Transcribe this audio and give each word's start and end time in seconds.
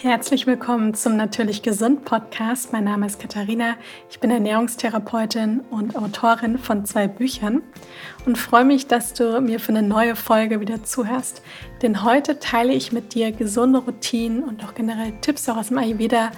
Herzlich 0.00 0.46
willkommen 0.46 0.94
zum 0.94 1.16
Natürlich 1.16 1.62
Gesund 1.62 2.04
Podcast. 2.04 2.72
Mein 2.72 2.84
Name 2.84 3.04
ist 3.06 3.18
Katharina. 3.18 3.74
Ich 4.08 4.20
bin 4.20 4.30
Ernährungstherapeutin 4.30 5.58
und 5.70 5.96
Autorin 5.96 6.56
von 6.56 6.84
zwei 6.84 7.08
Büchern 7.08 7.62
und 8.24 8.38
freue 8.38 8.64
mich, 8.64 8.86
dass 8.86 9.12
du 9.12 9.40
mir 9.40 9.58
für 9.58 9.70
eine 9.70 9.82
neue 9.82 10.14
Folge 10.14 10.60
wieder 10.60 10.84
zuhörst. 10.84 11.42
Denn 11.82 12.04
heute 12.04 12.38
teile 12.38 12.74
ich 12.74 12.92
mit 12.92 13.12
dir 13.12 13.32
gesunde 13.32 13.80
Routinen 13.80 14.44
und 14.44 14.64
auch 14.64 14.74
generell 14.74 15.14
Tipps 15.20 15.48
auch 15.48 15.56
aus 15.56 15.66
dem 15.66 15.78
Ayurveda 15.78 16.30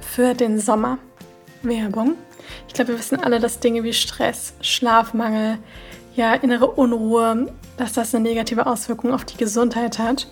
für 0.00 0.34
den 0.34 0.58
Sommer. 0.58 0.98
Werbung. 1.62 2.16
Ich 2.66 2.74
glaube, 2.74 2.94
wir 2.94 2.98
wissen 2.98 3.20
alle, 3.22 3.38
dass 3.38 3.60
Dinge 3.60 3.84
wie 3.84 3.92
Stress, 3.92 4.54
Schlafmangel, 4.60 5.58
ja, 6.16 6.34
innere 6.34 6.66
Unruhe, 6.66 7.46
dass 7.76 7.92
das 7.92 8.12
eine 8.12 8.24
negative 8.24 8.66
Auswirkung 8.66 9.14
auf 9.14 9.24
die 9.24 9.36
Gesundheit 9.36 10.00
hat. 10.00 10.26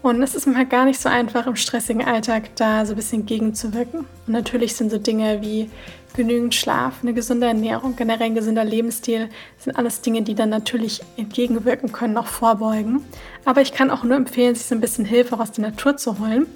Und 0.00 0.22
es 0.22 0.34
ist 0.34 0.46
manchmal 0.46 0.66
gar 0.66 0.84
nicht 0.84 1.00
so 1.00 1.08
einfach, 1.08 1.46
im 1.46 1.56
stressigen 1.56 2.04
Alltag 2.04 2.54
da 2.56 2.86
so 2.86 2.92
ein 2.92 2.96
bisschen 2.96 3.26
gegenzuwirken. 3.26 4.00
Und 4.00 4.32
natürlich 4.32 4.76
sind 4.76 4.90
so 4.90 4.98
Dinge 4.98 5.42
wie 5.42 5.70
genügend 6.14 6.54
Schlaf, 6.54 6.94
eine 7.02 7.14
gesunde 7.14 7.46
Ernährung, 7.46 7.94
generell 7.96 8.28
ein 8.28 8.34
gesunder 8.34 8.64
Lebensstil, 8.64 9.28
sind 9.58 9.76
alles 9.76 10.00
Dinge, 10.00 10.22
die 10.22 10.34
dann 10.34 10.48
natürlich 10.48 11.00
entgegenwirken 11.16 11.92
können, 11.92 12.16
auch 12.16 12.26
vorbeugen. 12.26 13.04
Aber 13.44 13.60
ich 13.60 13.72
kann 13.72 13.90
auch 13.90 14.04
nur 14.04 14.16
empfehlen, 14.16 14.54
sich 14.54 14.66
so 14.66 14.74
ein 14.74 14.80
bisschen 14.80 15.04
Hilfe 15.04 15.38
aus 15.38 15.52
der 15.52 15.64
Natur 15.70 15.96
zu 15.96 16.18
holen. 16.18 16.46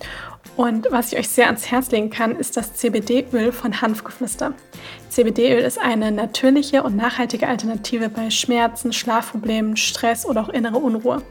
Und 0.57 0.89
was 0.91 1.13
ich 1.13 1.19
euch 1.19 1.29
sehr 1.29 1.47
ans 1.47 1.71
Herz 1.71 1.91
legen 1.91 2.11
kann, 2.11 2.37
ist 2.37 2.57
das 2.57 2.75
CBD-Öl 2.75 3.53
von 3.53 3.81
Hanfgeflüster. 3.81 4.55
CBD-Öl 5.11 5.63
ist 5.63 5.81
eine 5.81 6.11
natürliche 6.11 6.83
und 6.83 6.97
nachhaltige 6.97 7.49
Alternative 7.49 8.09
bei 8.09 8.31
Schmerzen, 8.31 8.93
Schlafproblemen, 8.93 9.77
Stress 9.77 10.27
oder 10.27 10.43
auch 10.43 10.49
innere 10.49 10.79
Unruhe. 10.79 11.23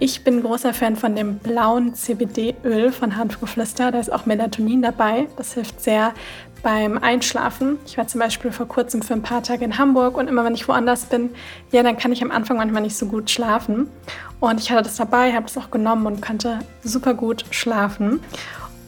Ich 0.00 0.22
bin 0.22 0.42
großer 0.42 0.72
Fan 0.72 0.94
von 0.94 1.16
dem 1.16 1.38
blauen 1.38 1.92
CBD-Öl 1.92 2.92
von 2.92 3.16
Hanfgeflüster. 3.16 3.90
Da 3.90 3.98
ist 3.98 4.12
auch 4.12 4.26
Melatonin 4.26 4.80
dabei. 4.80 5.26
Das 5.36 5.54
hilft 5.54 5.80
sehr 5.80 6.14
beim 6.62 6.98
Einschlafen. 6.98 7.78
Ich 7.84 7.98
war 7.98 8.06
zum 8.06 8.20
Beispiel 8.20 8.52
vor 8.52 8.68
kurzem 8.68 9.02
für 9.02 9.14
ein 9.14 9.22
paar 9.22 9.42
Tage 9.42 9.64
in 9.64 9.76
Hamburg 9.76 10.16
und 10.16 10.28
immer 10.28 10.44
wenn 10.44 10.54
ich 10.54 10.68
woanders 10.68 11.06
bin, 11.06 11.30
ja, 11.72 11.82
dann 11.82 11.96
kann 11.96 12.12
ich 12.12 12.22
am 12.22 12.30
Anfang 12.30 12.58
manchmal 12.58 12.82
nicht 12.82 12.96
so 12.96 13.06
gut 13.06 13.28
schlafen. 13.28 13.90
Und 14.38 14.60
ich 14.60 14.70
hatte 14.70 14.84
das 14.84 14.96
dabei, 14.96 15.32
habe 15.32 15.46
es 15.46 15.58
auch 15.58 15.72
genommen 15.72 16.06
und 16.06 16.22
konnte 16.22 16.60
super 16.84 17.14
gut 17.14 17.44
schlafen. 17.50 18.20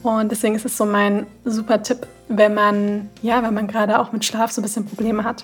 Und 0.03 0.31
deswegen 0.31 0.55
ist 0.55 0.65
es 0.65 0.77
so 0.77 0.85
mein 0.85 1.27
super 1.43 1.83
Tipp, 1.83 2.07
wenn 2.29 2.53
man, 2.53 3.09
ja, 3.21 3.43
wenn 3.43 3.53
man 3.53 3.67
gerade 3.67 3.99
auch 3.99 4.13
mit 4.13 4.23
Schlaf 4.23 4.51
so 4.51 4.61
ein 4.61 4.63
bisschen 4.63 4.85
Probleme 4.85 5.25
hat. 5.25 5.43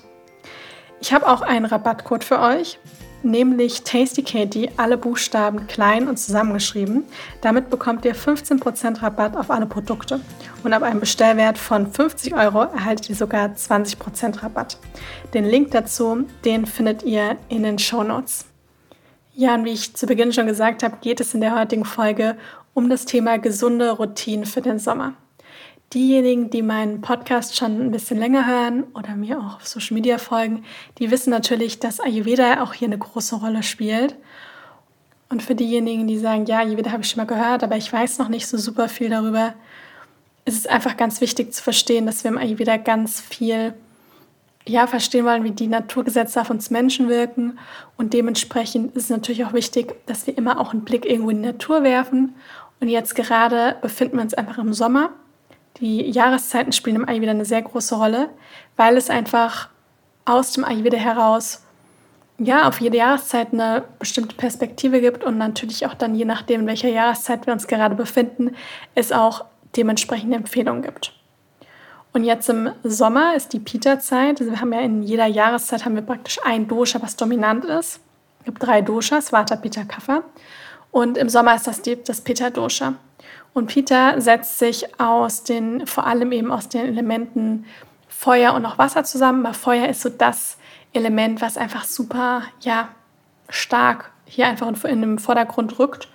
Ich 1.01 1.11
habe 1.11 1.27
auch 1.27 1.41
einen 1.41 1.65
Rabattcode 1.65 2.23
für 2.23 2.39
euch 2.39 2.79
nämlich 3.29 3.83
Tasty 3.83 4.23
Katie, 4.23 4.69
alle 4.77 4.97
Buchstaben 4.97 5.67
klein 5.67 6.07
und 6.07 6.17
zusammengeschrieben. 6.17 7.03
Damit 7.41 7.69
bekommt 7.69 8.05
ihr 8.05 8.15
15% 8.15 9.01
Rabatt 9.01 9.37
auf 9.37 9.51
alle 9.51 9.65
Produkte. 9.65 10.19
Und 10.63 10.73
ab 10.73 10.83
einem 10.83 10.99
Bestellwert 10.99 11.57
von 11.57 11.91
50 11.91 12.35
Euro 12.35 12.61
erhaltet 12.61 13.09
ihr 13.09 13.15
sogar 13.15 13.49
20% 13.49 14.41
Rabatt. 14.41 14.77
Den 15.33 15.45
Link 15.45 15.71
dazu, 15.71 16.25
den 16.45 16.65
findet 16.65 17.03
ihr 17.03 17.37
in 17.49 17.63
den 17.63 17.77
Show 17.77 18.03
Notes. 18.03 18.45
Ja, 19.35 19.53
und 19.53 19.65
wie 19.65 19.73
ich 19.73 19.95
zu 19.95 20.07
Beginn 20.07 20.33
schon 20.33 20.47
gesagt 20.47 20.81
habe, 20.81 20.97
geht 21.01 21.19
es 21.19 21.33
in 21.33 21.41
der 21.41 21.59
heutigen 21.59 21.85
Folge 21.85 22.37
um 22.73 22.89
das 22.89 23.05
Thema 23.05 23.37
gesunde 23.37 23.91
Routinen 23.91 24.45
für 24.45 24.61
den 24.61 24.79
Sommer. 24.79 25.13
Diejenigen, 25.93 26.49
die 26.49 26.61
meinen 26.61 26.99
Podcast 26.99 27.55
schon 27.55 27.79
ein 27.79 27.91
bisschen 27.91 28.17
länger 28.17 28.45
hören 28.45 28.83
oder 28.93 29.15
mir 29.15 29.39
auch 29.39 29.55
auf 29.55 29.67
Social 29.67 29.95
Media 29.95 30.17
folgen, 30.17 30.65
die 30.99 31.11
wissen 31.11 31.29
natürlich, 31.29 31.79
dass 31.79 32.01
Ayurveda 32.01 32.61
auch 32.61 32.73
hier 32.73 32.87
eine 32.87 32.97
große 32.97 33.37
Rolle 33.37 33.63
spielt. 33.63 34.15
Und 35.29 35.43
für 35.43 35.55
diejenigen, 35.55 36.07
die 36.07 36.17
sagen, 36.17 36.45
ja, 36.45 36.59
Ayurveda 36.59 36.91
habe 36.91 37.03
ich 37.03 37.09
schon 37.09 37.21
mal 37.21 37.27
gehört, 37.27 37.63
aber 37.63 37.77
ich 37.77 37.91
weiß 37.91 38.17
noch 38.17 38.27
nicht 38.27 38.47
so 38.47 38.57
super 38.57 38.89
viel 38.89 39.09
darüber, 39.09 39.53
ist 40.43 40.57
es 40.57 40.67
einfach 40.67 40.97
ganz 40.97 41.21
wichtig 41.21 41.53
zu 41.53 41.63
verstehen, 41.63 42.05
dass 42.05 42.23
wir 42.23 42.31
im 42.31 42.37
Ayurveda 42.37 42.77
ganz 42.77 43.21
viel 43.21 43.73
ja, 44.65 44.87
verstehen 44.87 45.25
wollen, 45.25 45.43
wie 45.43 45.51
die 45.51 45.67
Naturgesetze 45.67 46.41
auf 46.41 46.49
uns 46.49 46.69
Menschen 46.69 47.09
wirken. 47.09 47.59
Und 47.95 48.13
dementsprechend 48.13 48.95
ist 48.95 49.05
es 49.05 49.09
natürlich 49.09 49.45
auch 49.45 49.53
wichtig, 49.53 49.95
dass 50.05 50.27
wir 50.27 50.37
immer 50.37 50.59
auch 50.59 50.73
einen 50.73 50.83
Blick 50.83 51.05
irgendwo 51.05 51.29
in 51.29 51.41
die 51.41 51.47
Natur 51.47 51.83
werfen. 51.83 52.35
Und 52.79 52.89
jetzt 52.89 53.15
gerade 53.15 53.77
befinden 53.81 54.17
wir 54.17 54.23
uns 54.23 54.33
einfach 54.33 54.57
im 54.57 54.73
Sommer. 54.73 55.11
Die 55.79 56.09
Jahreszeiten 56.09 56.71
spielen 56.71 56.97
im 56.97 57.07
Ayurveda 57.07 57.31
eine 57.31 57.45
sehr 57.45 57.61
große 57.61 57.95
Rolle, 57.95 58.29
weil 58.75 58.97
es 58.97 59.09
einfach 59.09 59.69
aus 60.25 60.53
dem 60.53 60.63
Ayurveda 60.63 60.97
heraus 60.97 61.63
ja, 62.39 62.67
auf 62.67 62.79
jede 62.81 62.97
Jahreszeit 62.97 63.51
eine 63.51 63.83
bestimmte 63.99 64.35
Perspektive 64.35 65.01
gibt 65.01 65.23
und 65.23 65.37
natürlich 65.37 65.85
auch 65.85 65.95
dann, 65.95 66.13
je 66.13 66.25
nachdem, 66.25 66.61
in 66.61 66.67
welcher 66.67 66.89
Jahreszeit 66.89 67.47
wir 67.47 67.53
uns 67.53 67.67
gerade 67.67 67.95
befinden, 67.95 68.55
es 68.93 69.11
auch 69.11 69.45
dementsprechende 69.75 70.37
Empfehlungen 70.37 70.83
gibt. 70.83 71.13
Und 72.13 72.23
jetzt 72.23 72.49
im 72.49 72.71
Sommer 72.83 73.35
ist 73.35 73.53
die 73.53 73.59
Pita-Zeit. 73.59 74.39
Also 74.39 74.51
wir 74.51 74.61
haben 74.61 74.73
ja 74.73 74.81
in 74.81 75.03
jeder 75.03 75.25
Jahreszeit 75.25 75.85
haben 75.85 75.95
wir 75.95 76.01
praktisch 76.01 76.39
ein 76.43 76.67
Dosha, 76.67 77.01
was 77.01 77.15
dominant 77.15 77.65
ist. 77.65 77.99
Es 78.39 78.45
gibt 78.45 78.63
drei 78.63 78.81
Doshas, 78.81 79.31
Vata, 79.31 79.55
Pitta, 79.55 79.83
Kapha. 79.83 80.23
Und 80.91 81.17
im 81.17 81.29
Sommer 81.29 81.55
ist 81.55 81.67
das 81.67 81.81
das 82.05 82.21
Pitta-Dosha. 82.21 82.93
Und 83.53 83.67
Peter 83.67 84.19
setzt 84.21 84.59
sich 84.59 84.99
aus 84.99 85.43
den, 85.43 85.87
vor 85.87 86.05
allem 86.05 86.31
eben 86.31 86.51
aus 86.51 86.69
den 86.69 86.85
Elementen 86.85 87.65
Feuer 88.07 88.53
und 88.53 88.65
auch 88.65 88.77
Wasser 88.77 89.03
zusammen. 89.03 89.43
Weil 89.43 89.53
Feuer 89.53 89.87
ist 89.87 90.01
so 90.01 90.09
das 90.09 90.57
Element, 90.93 91.41
was 91.41 91.57
einfach 91.57 91.83
super, 91.83 92.43
ja, 92.61 92.89
stark 93.49 94.11
hier 94.25 94.47
einfach 94.47 94.67
in 94.83 95.01
den 95.01 95.19
Vordergrund 95.19 95.79
rückt. 95.79 96.07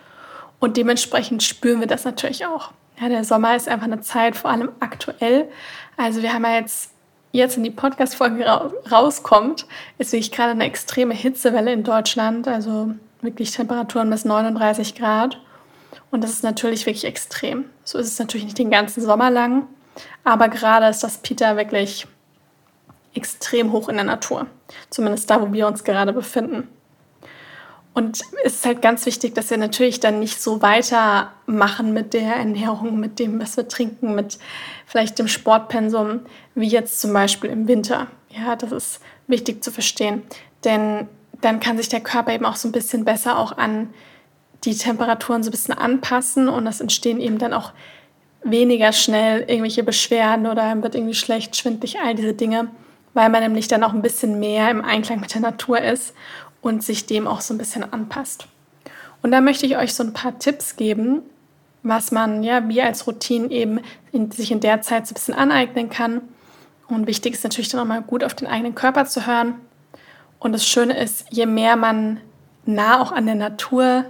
Und 0.60 0.76
dementsprechend 0.76 1.42
spüren 1.42 1.80
wir 1.80 1.86
das 1.86 2.04
natürlich 2.04 2.46
auch. 2.46 2.70
Ja, 3.00 3.08
der 3.08 3.24
Sommer 3.24 3.56
ist 3.56 3.68
einfach 3.68 3.86
eine 3.86 4.00
Zeit, 4.00 4.36
vor 4.36 4.50
allem 4.50 4.70
aktuell. 4.80 5.48
Also 5.96 6.22
wir 6.22 6.32
haben 6.32 6.44
ja 6.44 6.54
jetzt, 6.54 6.92
jetzt 7.32 7.56
in 7.56 7.64
die 7.64 7.70
Podcast-Folge 7.70 8.44
rauskommt, 8.90 9.66
ist 9.98 10.12
wirklich 10.12 10.30
gerade 10.30 10.52
eine 10.52 10.64
extreme 10.64 11.14
Hitzewelle 11.14 11.72
in 11.72 11.82
Deutschland. 11.82 12.46
Also 12.46 12.94
wirklich 13.22 13.50
Temperaturen 13.50 14.10
bis 14.10 14.24
39 14.24 14.94
Grad. 14.94 15.40
Und 16.12 16.22
das 16.22 16.30
ist 16.30 16.44
natürlich 16.44 16.84
wirklich 16.86 17.06
extrem. 17.06 17.64
So 17.84 17.98
ist 17.98 18.06
es 18.06 18.18
natürlich 18.18 18.44
nicht 18.44 18.58
den 18.58 18.70
ganzen 18.70 19.02
Sommer 19.02 19.30
lang, 19.30 19.66
aber 20.24 20.48
gerade 20.48 20.86
ist 20.86 21.02
das 21.02 21.18
Pita 21.18 21.56
wirklich 21.56 22.06
extrem 23.14 23.72
hoch 23.72 23.88
in 23.88 23.96
der 23.96 24.04
Natur. 24.04 24.46
Zumindest 24.90 25.28
da, 25.30 25.40
wo 25.40 25.52
wir 25.52 25.66
uns 25.66 25.84
gerade 25.84 26.12
befinden. 26.12 26.68
Und 27.94 28.20
es 28.44 28.56
ist 28.56 28.66
halt 28.66 28.82
ganz 28.82 29.04
wichtig, 29.06 29.34
dass 29.34 29.50
wir 29.50 29.56
natürlich 29.56 30.00
dann 30.00 30.20
nicht 30.20 30.40
so 30.40 30.60
weitermachen 30.60 31.94
mit 31.94 32.12
der 32.12 32.36
Ernährung, 32.36 33.00
mit 33.00 33.18
dem, 33.18 33.40
was 33.40 33.56
wir 33.56 33.68
trinken, 33.68 34.14
mit 34.14 34.38
vielleicht 34.86 35.18
dem 35.18 35.28
Sportpensum, 35.28 36.20
wie 36.54 36.68
jetzt 36.68 37.00
zum 37.00 37.14
Beispiel 37.14 37.50
im 37.50 37.68
Winter. 37.68 38.06
Ja, 38.28 38.56
das 38.56 38.72
ist 38.72 39.00
wichtig 39.26 39.64
zu 39.64 39.70
verstehen. 39.70 40.22
Denn 40.64 41.08
dann 41.40 41.58
kann 41.58 41.78
sich 41.78 41.88
der 41.88 42.00
Körper 42.00 42.32
eben 42.32 42.46
auch 42.46 42.56
so 42.56 42.68
ein 42.68 42.72
bisschen 42.72 43.04
besser 43.06 43.38
auch 43.38 43.56
an 43.56 43.92
die 44.64 44.76
Temperaturen 44.76 45.42
so 45.42 45.48
ein 45.48 45.52
bisschen 45.52 45.76
anpassen 45.76 46.48
und 46.48 46.66
es 46.66 46.80
entstehen 46.80 47.20
eben 47.20 47.38
dann 47.38 47.52
auch 47.52 47.72
weniger 48.44 48.92
schnell 48.92 49.40
irgendwelche 49.40 49.82
Beschwerden 49.82 50.46
oder 50.46 50.82
wird 50.82 50.94
irgendwie 50.94 51.14
schlecht, 51.14 51.56
schwindlig, 51.56 51.98
all 52.00 52.14
diese 52.14 52.34
Dinge, 52.34 52.68
weil 53.14 53.28
man 53.28 53.42
nämlich 53.42 53.68
dann 53.68 53.84
auch 53.84 53.92
ein 53.92 54.02
bisschen 54.02 54.38
mehr 54.38 54.70
im 54.70 54.84
Einklang 54.84 55.20
mit 55.20 55.34
der 55.34 55.40
Natur 55.40 55.80
ist 55.80 56.14
und 56.60 56.82
sich 56.82 57.06
dem 57.06 57.26
auch 57.26 57.40
so 57.40 57.54
ein 57.54 57.58
bisschen 57.58 57.92
anpasst. 57.92 58.46
Und 59.22 59.30
da 59.30 59.40
möchte 59.40 59.66
ich 59.66 59.76
euch 59.76 59.94
so 59.94 60.02
ein 60.02 60.12
paar 60.12 60.38
Tipps 60.38 60.76
geben, 60.76 61.22
was 61.82 62.12
man 62.12 62.42
ja 62.42 62.68
wie 62.68 62.82
als 62.82 63.06
Routine 63.06 63.50
eben 63.50 63.80
in, 64.12 64.30
sich 64.30 64.50
in 64.50 64.60
der 64.60 64.82
Zeit 64.82 65.06
so 65.06 65.12
ein 65.12 65.14
bisschen 65.14 65.34
aneignen 65.34 65.90
kann. 65.90 66.22
Und 66.88 67.06
wichtig 67.06 67.34
ist 67.34 67.44
natürlich 67.44 67.68
dann 67.68 67.80
auch 67.80 67.86
mal 67.86 68.02
gut 68.02 68.24
auf 68.24 68.34
den 68.34 68.46
eigenen 68.46 68.74
Körper 68.74 69.04
zu 69.06 69.26
hören. 69.26 69.54
Und 70.38 70.52
das 70.52 70.66
Schöne 70.66 70.98
ist, 70.98 71.26
je 71.30 71.46
mehr 71.46 71.76
man 71.76 72.20
nah 72.64 73.00
auch 73.00 73.12
an 73.12 73.26
der 73.26 73.34
Natur 73.34 74.04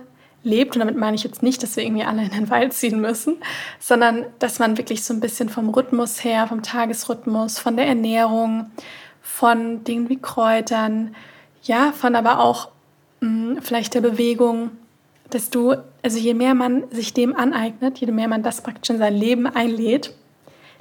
lebt. 0.44 0.74
Und 0.74 0.80
damit 0.80 0.96
meine 0.96 1.16
ich 1.16 1.24
jetzt 1.24 1.42
nicht, 1.42 1.62
dass 1.62 1.76
wir 1.76 1.84
irgendwie 1.84 2.04
alle 2.04 2.22
in 2.24 2.30
den 2.30 2.50
Wald 2.50 2.72
ziehen 2.72 3.00
müssen, 3.00 3.36
sondern 3.78 4.26
dass 4.38 4.58
man 4.58 4.78
wirklich 4.78 5.04
so 5.04 5.14
ein 5.14 5.20
bisschen 5.20 5.48
vom 5.48 5.68
Rhythmus 5.70 6.24
her, 6.24 6.46
vom 6.46 6.62
Tagesrhythmus, 6.62 7.58
von 7.58 7.76
der 7.76 7.86
Ernährung, 7.86 8.70
von 9.22 9.84
Dingen 9.84 10.08
wie 10.08 10.20
Kräutern, 10.20 11.14
ja, 11.62 11.92
von 11.92 12.16
aber 12.16 12.40
auch 12.40 12.68
mh, 13.20 13.28
hm, 13.28 13.62
vielleicht 13.62 13.94
der 13.94 14.00
Bewegung, 14.00 14.70
dass 15.30 15.48
du, 15.48 15.76
also 16.02 16.18
je 16.18 16.34
mehr 16.34 16.54
man 16.54 16.84
sich 16.90 17.14
dem 17.14 17.34
aneignet, 17.34 17.98
je 17.98 18.10
mehr 18.10 18.28
man 18.28 18.42
das 18.42 18.62
praktisch 18.62 18.90
in 18.90 18.98
sein 18.98 19.14
Leben 19.14 19.46
einlädt, 19.46 20.14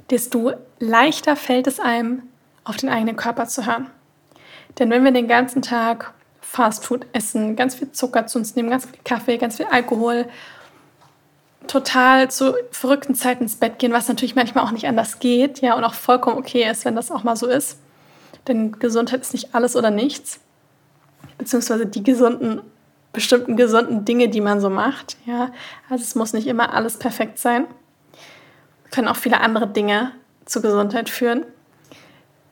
desto 0.10 0.54
leichter 0.80 1.36
fällt 1.36 1.68
es 1.68 1.80
einem, 1.80 2.24
auf 2.64 2.78
den 2.78 2.90
eigenen 2.90 3.16
Körper 3.16 3.48
zu 3.48 3.66
hören. 3.66 3.88
Denn 4.78 4.90
wenn 4.90 5.04
wir 5.04 5.12
den 5.12 5.28
ganzen 5.28 5.62
Tag 5.62 6.14
Fastfood 6.52 7.06
essen, 7.14 7.56
ganz 7.56 7.76
viel 7.76 7.94
Zucker 7.94 8.28
zu 8.28 8.38
uns 8.38 8.58
nehmen, 8.58 8.70
ganz 8.70 8.84
viel 8.84 9.00
Kaffee, 9.06 9.38
ganz 9.38 9.56
viel 9.56 9.68
Alkohol, 9.68 10.26
total 11.66 12.30
zu 12.30 12.54
verrückten 12.72 13.16
Zeiten 13.16 13.44
ins 13.44 13.56
Bett 13.56 13.80
gehen, 13.80 13.94
was 13.94 14.10
natürlich 14.10 14.36
manchmal 14.36 14.66
auch 14.66 14.72
nicht 14.72 14.86
anders 14.86 15.20
geht, 15.20 15.62
ja, 15.62 15.78
und 15.78 15.86
auch 15.86 15.94
vollkommen 15.94 16.38
okay 16.38 16.70
ist, 16.70 16.84
wenn 16.84 16.94
das 16.94 17.10
auch 17.10 17.24
mal 17.24 17.38
so 17.38 17.48
ist. 17.48 17.78
Denn 18.50 18.74
Gesundheit 18.74 19.22
ist 19.22 19.32
nicht 19.32 19.56
alles 19.56 19.78
oder 19.78 19.92
nichts, 19.92 20.42
beziehungsweise 21.38 21.86
die 21.86 22.04
gesunden, 22.04 22.60
bestimmten 23.14 23.56
gesunden 23.56 24.04
Dinge, 24.04 24.28
die 24.28 24.42
man 24.42 24.60
so 24.60 24.70
macht, 24.70 25.16
ja. 25.26 25.52
Also 25.90 26.04
es 26.04 26.16
muss 26.16 26.34
nicht 26.34 26.48
immer 26.48 26.74
alles 26.74 26.98
perfekt 26.98 27.40
sein. 27.40 27.66
können 28.92 29.08
auch 29.08 29.16
viele 29.16 29.40
andere 29.40 29.68
Dinge 29.68 30.12
zur 30.44 30.64
Gesundheit 30.64 31.10
führen. 31.10 31.46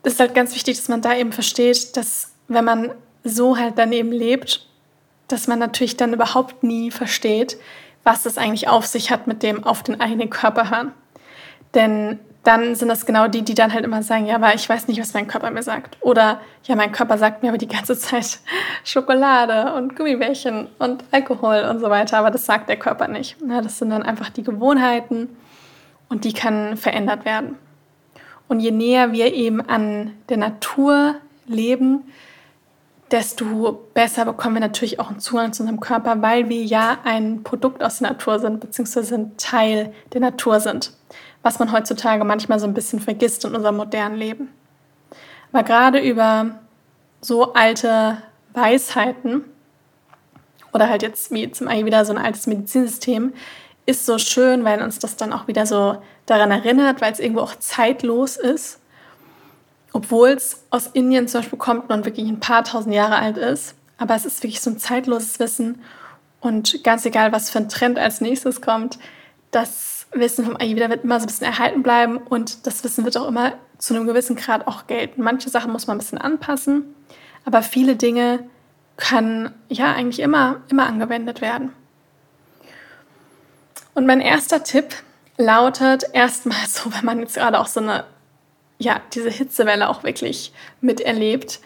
Es 0.04 0.13
ist 0.13 0.22
halt 0.22 0.34
ganz 0.34 0.56
wichtig, 0.56 0.78
dass 0.78 0.88
man 0.88 1.02
da 1.02 1.16
eben 1.16 1.34
versteht, 1.34 1.98
dass 1.98 2.31
wenn 2.48 2.63
man 2.63 2.94
so 3.24 3.57
halt 3.57 3.74
daneben 3.77 4.12
lebt, 4.12 4.66
dass 5.27 5.48
man 5.48 5.60
natürlich 5.60 5.98
dann 5.98 6.13
überhaupt 6.13 6.63
nie 6.63 6.92
versteht, 6.92 7.57
was 8.04 8.24
das 8.24 8.38
eigentlich 8.38 8.68
auf 8.68 8.86
sich 8.86 9.12
hat 9.12 9.27
mit 9.27 9.44
dem 9.44 9.63
auf 9.63 9.83
den 9.83 10.01
eigenen 10.01 10.30
Körper 10.30 10.71
hören. 10.71 10.92
Denn 11.75 12.19
dann 12.44 12.74
sind 12.74 12.88
das 12.88 13.06
genau 13.06 13.27
die, 13.27 13.42
die 13.42 13.54
dann 13.54 13.74
halt 13.74 13.83
immer 13.83 14.01
sagen, 14.01 14.25
ja, 14.25 14.36
aber 14.36 14.56
ich 14.56 14.68
weiß 14.68 14.88
nicht, 14.88 15.00
was 15.00 15.13
mein 15.13 15.27
Körper 15.27 15.51
mir 15.51 15.62
sagt. 15.62 15.98
Oder 16.01 16.39
ja, 16.63 16.75
mein 16.75 16.92
Körper 16.92 17.18
sagt 17.18 17.44
mir 17.44 17.50
aber 17.50 17.57
die 17.57 17.68
ganze 17.68 17.98
Zeit 17.98 18.39
Schokolade 18.83 19.74
und 19.74 19.95
Gummibärchen 19.95 20.68
und 20.80 21.04
Alkohol 21.12 21.68
und 21.69 21.80
so 21.80 21.89
weiter, 21.89 22.18
aber 22.18 22.31
das 22.31 22.45
sagt 22.45 22.69
der 22.69 22.77
Körper 22.77 23.07
nicht. 23.07 23.36
Ja, 23.48 23.62
das 23.62 23.77
sind 23.77 23.89
dann 23.89 24.04
einfach 24.04 24.30
die 24.30 24.44
Gewohnheiten 24.44 25.30
und 26.07 26.24
die 26.24 26.33
können 26.33 26.77
verändert 26.77 27.25
werden. 27.25 27.57
Und 28.48 28.62
je 28.62 28.71
näher 28.71 29.12
wir 29.12 29.33
eben 29.33 29.62
an 29.62 30.13
der 30.30 30.38
Natur 30.38 31.16
leben, 31.45 32.04
desto 33.12 33.88
besser 33.94 34.26
bekommen 34.26 34.56
wir 34.56 34.62
natürlich 34.62 35.00
auch 35.00 35.10
einen 35.10 35.20
Zugang 35.20 35.54
zu 35.54 35.64
unserem 35.64 35.80
Körper, 35.80 36.22
weil 36.22 36.50
wir 36.50 36.64
ja 36.64 37.00
ein 37.04 37.44
Produkt 37.44 37.84
aus 37.84 38.00
der 38.00 38.10
Natur 38.10 38.40
sind, 38.40 38.60
beziehungsweise 38.60 39.16
ein 39.16 39.38
Teil 39.38 39.94
der 40.14 40.22
Natur 40.22 40.60
sind, 40.60 40.94
was 41.42 41.60
man 41.60 41.72
heutzutage 41.72 42.24
manchmal 42.24 42.60
so 42.60 42.68
ein 42.68 42.74
bisschen 42.74 43.00
vergisst 43.00 43.46
in 43.46 43.56
unserem 43.56 43.78
modernen 43.78 44.18
Leben. 44.18 44.50
Aber 45.52 45.64
gerade 45.64 46.00
über 46.00 46.60
so 47.22 47.54
alte 47.54 48.18
Weisheiten 48.54 49.44
oder 50.74 50.90
halt 50.90 51.02
jetzt 51.02 51.32
wie 51.32 51.52
zum 51.52 51.68
Beispiel 51.68 51.86
wieder 51.86 52.06
so 52.06 52.14
ein 52.14 52.24
altes 52.24 52.46
Medizinsystem 52.46 53.34
ist 53.86 54.06
so 54.06 54.20
schön, 54.20 54.64
weil 54.64 54.84
uns 54.84 55.00
das 55.00 55.16
dann 55.16 55.34
auch 55.34 55.48
wieder 55.48 55.66
so 55.66 55.98
daran 56.28 56.52
erinnert, 56.52 57.02
weil 57.02 57.12
es 57.12 57.20
irgendwo 57.20 57.42
auch 57.42 57.56
zeitlos 57.56 58.38
ist 58.38 58.80
obwohl 59.94 60.30
es 60.30 60.64
aus 60.70 60.88
Indien 60.88 61.28
zum 61.28 61.42
Beispiel 61.42 61.60
kommt 61.60 61.92
und 61.92 62.06
wirklich 62.06 62.28
ein 62.28 62.40
paar 62.40 62.64
tausend 62.64 62.94
Jahre 62.94 63.18
alt 63.18 63.38
ist. 63.38 63.76
Aber 63.98 64.16
es 64.16 64.26
ist 64.26 64.42
wirklich 64.44 64.62
so 64.62 64.70
ein 64.70 64.80
zeitloses 64.80 65.40
Wissen. 65.40 65.82
Und 66.40 66.84
ganz 66.84 67.06
egal, 67.06 67.32
was 67.32 67.50
für 67.50 67.60
ein 67.60 67.70
Trend 67.70 68.00
als 68.00 68.22
nächstes 68.22 68.62
kommt, 68.62 68.98
das 69.52 70.08
Wissen 70.12 70.46
vom 70.46 70.58
Ayurveda 70.58 70.90
wird 70.90 71.04
immer 71.04 71.20
so 71.20 71.26
ein 71.26 71.28
bisschen 71.28 71.48
erhalten 71.48 71.84
bleiben 71.84 72.18
und 72.18 72.66
das 72.66 72.84
Wissen 72.84 73.04
wird 73.06 73.18
auch 73.18 73.28
immer 73.28 73.54
zu 73.78 73.94
einem 73.94 74.08
gewissen 74.08 74.36
Grad 74.36 74.68
auch 74.68 74.88
gelten. 74.88 75.22
Manche 75.22 75.50
Sachen 75.50 75.72
muss 75.72 75.88
man 75.88 75.98
ein 75.98 76.00
bisschen 76.00 76.18
anpassen, 76.18 76.96
aber 77.46 77.62
viele 77.62 77.96
Dinge 77.96 78.48
können 78.98 79.54
ja 79.70 79.94
eigentlich 79.94 80.20
immer, 80.20 80.62
immer 80.70 80.88
angewendet 80.88 81.42
werden. 81.42 81.74
Und 83.94 84.06
mein 84.06 84.22
erster 84.22 84.64
Tipp 84.64 84.96
lautet 85.38 86.06
erstmal 86.14 86.58
so, 86.68 86.94
wenn 86.94 87.06
man 87.06 87.20
jetzt 87.20 87.36
gerade 87.36 87.60
auch 87.60 87.68
so 87.68 87.80
eine 87.80 88.06
ja, 88.80 89.02
diese 89.14 89.30
Hitzewelle 89.30 89.90
auch 89.90 90.04
wirklich 90.04 90.52
miterlebt, 90.81 91.60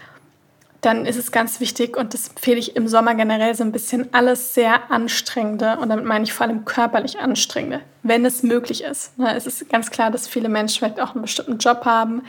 dann 0.81 1.05
ist 1.05 1.15
es 1.15 1.31
ganz 1.31 1.61
wichtig 1.61 1.95
und 1.95 2.13
das 2.13 2.27
empfehle 2.27 2.59
ich 2.59 2.75
im 2.75 2.89
Sommer 2.89 3.15
generell 3.15 3.55
so 3.55 3.63
ein 3.63 3.71
bisschen 3.71 4.13
alles 4.13 4.53
sehr 4.53 4.91
anstrengende 4.91 5.77
und 5.77 5.87
damit 5.89 6.03
meine 6.03 6.25
ich 6.25 6.33
vor 6.33 6.45
allem 6.45 6.65
körperlich 6.65 7.19
anstrengende, 7.19 7.79
wenn 8.01 8.25
es 8.25 8.43
möglich 8.43 8.83
ist. 8.83 9.17
Ne, 9.17 9.33
es 9.33 9.47
ist 9.47 9.69
ganz 9.69 9.91
klar, 9.91 10.11
dass 10.11 10.27
viele 10.27 10.49
Menschen 10.49 10.79
vielleicht 10.79 10.99
auch 10.99 11.13
einen 11.13 11.21
bestimmten 11.21 11.57
Job 11.57 11.85
haben, 11.85 12.23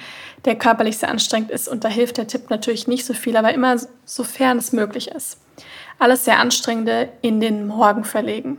der 0.44 0.56
körperlich 0.56 0.98
sehr 0.98 1.08
anstrengend 1.08 1.50
ist 1.50 1.66
und 1.66 1.82
da 1.82 1.88
hilft 1.88 2.16
der 2.16 2.28
Tipp 2.28 2.48
natürlich 2.48 2.86
nicht 2.86 3.04
so 3.04 3.12
viel, 3.12 3.36
aber 3.36 3.52
immer 3.52 3.76
sofern 4.04 4.58
es 4.58 4.72
möglich 4.72 5.08
ist. 5.08 5.38
Alles 5.98 6.24
sehr 6.24 6.38
anstrengende 6.38 7.08
in 7.22 7.40
den 7.40 7.66
Morgen 7.66 8.04
verlegen. 8.04 8.58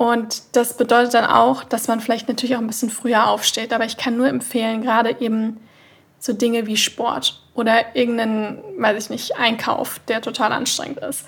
Und 0.00 0.56
das 0.56 0.78
bedeutet 0.78 1.12
dann 1.12 1.26
auch, 1.26 1.62
dass 1.62 1.86
man 1.86 2.00
vielleicht 2.00 2.26
natürlich 2.26 2.56
auch 2.56 2.60
ein 2.60 2.66
bisschen 2.66 2.88
früher 2.88 3.28
aufsteht. 3.28 3.70
Aber 3.74 3.84
ich 3.84 3.98
kann 3.98 4.16
nur 4.16 4.28
empfehlen, 4.28 4.80
gerade 4.80 5.20
eben 5.20 5.60
so 6.18 6.32
Dinge 6.32 6.66
wie 6.66 6.78
Sport 6.78 7.42
oder 7.52 7.94
irgendeinen, 7.94 8.62
weiß 8.78 9.04
ich 9.04 9.10
nicht, 9.10 9.36
Einkauf, 9.36 10.00
der 10.08 10.22
total 10.22 10.52
anstrengend 10.52 11.00
ist. 11.00 11.26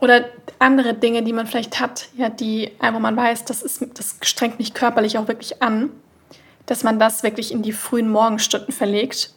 Oder 0.00 0.24
andere 0.58 0.94
Dinge, 0.94 1.22
die 1.22 1.32
man 1.32 1.46
vielleicht 1.46 1.78
hat, 1.78 2.08
ja, 2.16 2.28
die, 2.28 2.72
wo 2.80 2.98
man 2.98 3.16
weiß, 3.16 3.44
das, 3.44 3.62
ist, 3.62 3.86
das 3.94 4.16
strengt 4.22 4.58
mich 4.58 4.74
körperlich 4.74 5.16
auch 5.16 5.28
wirklich 5.28 5.62
an, 5.62 5.90
dass 6.66 6.82
man 6.82 6.98
das 6.98 7.22
wirklich 7.22 7.52
in 7.52 7.62
die 7.62 7.70
frühen 7.70 8.10
Morgenstunden 8.10 8.74
verlegt. 8.74 9.32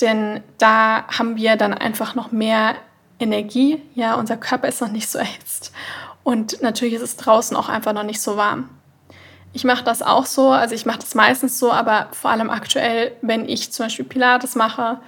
Denn 0.00 0.40
da 0.56 1.06
haben 1.08 1.36
wir 1.36 1.56
dann 1.56 1.74
einfach 1.74 2.14
noch 2.14 2.32
mehr 2.32 2.76
Energie. 3.18 3.82
Ja, 3.94 4.14
unser 4.14 4.38
Körper 4.38 4.68
ist 4.68 4.80
noch 4.80 4.90
nicht 4.90 5.10
so 5.10 5.18
erhitzt. 5.18 5.72
Und 6.26 6.60
natürlich 6.60 6.94
ist 6.94 7.02
es 7.02 7.16
draußen 7.16 7.56
auch 7.56 7.68
einfach 7.68 7.92
noch 7.92 8.02
nicht 8.02 8.20
so 8.20 8.36
warm. 8.36 8.68
Ich 9.52 9.62
mache 9.62 9.84
das 9.84 10.02
auch 10.02 10.26
so, 10.26 10.50
also 10.50 10.74
ich 10.74 10.84
mache 10.84 10.98
das 10.98 11.14
meistens 11.14 11.60
so, 11.60 11.70
aber 11.70 12.08
vor 12.10 12.32
allem 12.32 12.50
aktuell, 12.50 13.12
wenn 13.22 13.48
ich 13.48 13.72
zum 13.72 13.86
Beispiel 13.86 14.04
Pilates 14.04 14.56
mache 14.56 14.98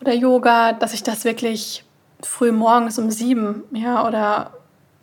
oder 0.00 0.12
Yoga, 0.12 0.72
dass 0.72 0.92
ich 0.92 1.04
das 1.04 1.24
wirklich 1.24 1.84
früh 2.24 2.50
morgens 2.50 2.98
um 2.98 3.12
sieben, 3.12 3.62
ja, 3.70 4.04
oder 4.04 4.52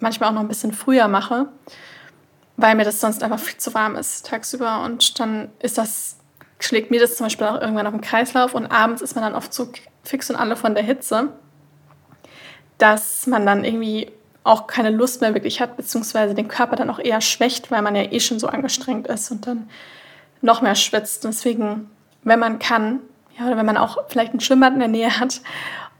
manchmal 0.02 0.28
auch 0.28 0.34
noch 0.34 0.42
ein 0.42 0.50
bisschen 0.50 0.74
früher 0.74 1.08
mache, 1.08 1.48
weil 2.58 2.76
mir 2.76 2.84
das 2.84 3.00
sonst 3.00 3.24
einfach 3.24 3.40
viel 3.40 3.58
zu 3.58 3.74
warm 3.74 3.96
ist 3.96 4.26
tagsüber. 4.26 4.84
Und 4.84 5.22
dann 5.22 5.52
ist 5.60 5.78
das, 5.78 6.18
schlägt 6.60 6.92
mir 6.92 7.00
das 7.00 7.16
zum 7.16 7.28
Beispiel 7.28 7.48
auch 7.48 7.62
irgendwann 7.62 7.88
auf 7.88 7.94
den 7.94 8.02
Kreislauf 8.02 8.56
und 8.56 8.66
abends 8.66 9.02
ist 9.02 9.16
man 9.16 9.24
dann 9.24 9.36
oft 9.36 9.54
so 9.54 9.72
fix 10.04 10.30
und 10.30 10.36
alle 10.36 10.58
von 10.58 10.76
der 10.76 10.84
Hitze, 10.84 11.30
dass 12.78 13.26
man 13.26 13.46
dann 13.46 13.64
irgendwie 13.64 14.12
auch 14.44 14.68
keine 14.68 14.90
Lust 14.90 15.22
mehr 15.22 15.34
wirklich 15.34 15.62
hat, 15.62 15.78
beziehungsweise 15.78 16.34
den 16.34 16.48
Körper 16.48 16.76
dann 16.76 16.90
auch 16.90 17.00
eher 17.00 17.22
schwächt, 17.22 17.70
weil 17.72 17.82
man 17.82 17.96
ja 17.96 18.04
eh 18.04 18.20
schon 18.20 18.40
so 18.40 18.48
angestrengt 18.48 19.08
ist 19.08 19.30
und 19.32 19.46
dann 19.46 19.70
noch 20.42 20.62
mehr 20.62 20.76
schwitzt. 20.76 21.24
Deswegen, 21.24 21.90
wenn 22.24 22.40
man 22.40 22.60
kann, 22.60 23.02
ja, 23.38 23.46
oder 23.46 23.58
wenn 23.58 23.66
man 23.66 23.78
auch 23.78 23.98
vielleicht 24.08 24.34
ein 24.34 24.40
Schwimmbad 24.40 24.74
in 24.74 24.80
der 24.80 24.88
Nähe 24.88 25.20
hat 25.20 25.42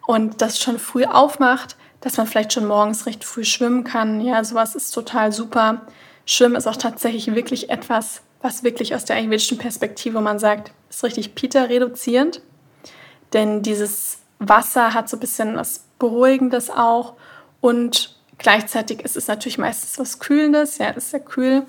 und 0.08 0.42
das 0.42 0.60
schon 0.60 0.80
früh 0.80 1.06
aufmacht, 1.06 1.76
dass 2.02 2.18
man 2.18 2.26
vielleicht 2.26 2.54
schon 2.54 2.66
morgens 2.66 3.06
recht 3.06 3.24
früh 3.24 3.44
schwimmen 3.44 3.84
kann, 3.84 4.22
ja, 4.22 4.44
sowas 4.44 4.76
ist 4.76 4.92
total 4.92 5.32
super. 5.32 5.82
Schwimmen 6.26 6.56
ist 6.56 6.68
auch 6.68 6.78
tatsächlich 6.78 7.36
wirklich 7.36 7.70
etwas, 7.70 8.22
was 8.42 8.64
wirklich 8.64 8.96
aus 8.96 9.06
der 9.06 9.18
ayurvedischen 9.18 9.60
Perspektive, 9.60 10.18
wo 10.18 10.22
man 10.22 10.40
sagt, 10.40 10.72
ist 10.90 11.04
richtig 11.04 11.36
Pita-reduzierend. 11.36 12.42
Denn 13.34 13.62
dieses 13.62 14.20
Wasser 14.40 14.96
hat 14.96 15.10
so 15.10 15.18
ein 15.18 15.20
bisschen 15.20 15.56
was 15.56 15.86
Beruhigendes 16.00 16.72
auch 16.72 17.14
und 17.62 18.16
Gleichzeitig 18.42 19.02
ist 19.02 19.16
es 19.16 19.28
natürlich 19.28 19.60
meistens 19.60 20.00
was 20.00 20.18
Kühlendes, 20.18 20.80
ja, 20.80 20.90
es 20.90 20.98
ist 20.98 21.12
sehr 21.12 21.20
kühl 21.20 21.62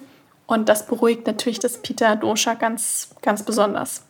und 0.47 0.71
das 0.71 0.87
beruhigt 0.87 1.27
natürlich 1.27 1.59
das 1.59 1.77
Pita 1.77 2.17
Dosha 2.17 2.55
ganz, 2.55 3.11
ganz 3.21 3.43
besonders. 3.43 4.05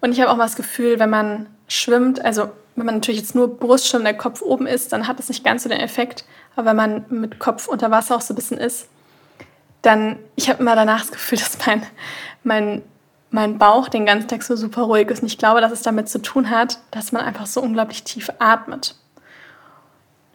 Und 0.00 0.12
ich 0.12 0.20
habe 0.22 0.30
auch 0.30 0.36
mal 0.36 0.44
das 0.44 0.56
Gefühl, 0.56 0.98
wenn 0.98 1.10
man 1.10 1.48
schwimmt, 1.68 2.24
also 2.24 2.50
wenn 2.76 2.86
man 2.86 2.94
natürlich 2.94 3.20
jetzt 3.20 3.34
nur 3.34 3.58
Brustschwimmen, 3.58 4.06
der 4.06 4.16
Kopf 4.16 4.40
oben 4.40 4.66
ist, 4.66 4.94
dann 4.94 5.06
hat 5.06 5.20
es 5.20 5.28
nicht 5.28 5.44
ganz 5.44 5.64
so 5.64 5.68
den 5.68 5.80
Effekt. 5.80 6.24
Aber 6.56 6.70
wenn 6.70 6.76
man 6.76 7.04
mit 7.10 7.38
Kopf 7.38 7.68
unter 7.68 7.90
Wasser 7.90 8.16
auch 8.16 8.22
so 8.22 8.32
ein 8.32 8.36
bisschen 8.36 8.56
ist, 8.56 8.88
dann, 9.82 10.18
ich 10.36 10.48
habe 10.48 10.62
immer 10.62 10.74
danach 10.74 11.00
das 11.00 11.12
Gefühl, 11.12 11.38
dass 11.40 11.58
mein, 11.66 11.82
mein, 12.42 12.82
mein 13.30 13.58
Bauch 13.58 13.88
den 13.88 14.06
ganzen 14.06 14.28
Tag 14.28 14.42
so 14.44 14.56
super 14.56 14.84
ruhig 14.84 15.10
ist. 15.10 15.20
Und 15.20 15.26
ich 15.26 15.36
glaube, 15.36 15.60
dass 15.60 15.72
es 15.72 15.82
damit 15.82 16.08
zu 16.08 16.22
tun 16.22 16.48
hat, 16.48 16.78
dass 16.90 17.12
man 17.12 17.22
einfach 17.22 17.44
so 17.44 17.60
unglaublich 17.60 18.02
tief 18.02 18.30
atmet. 18.38 18.94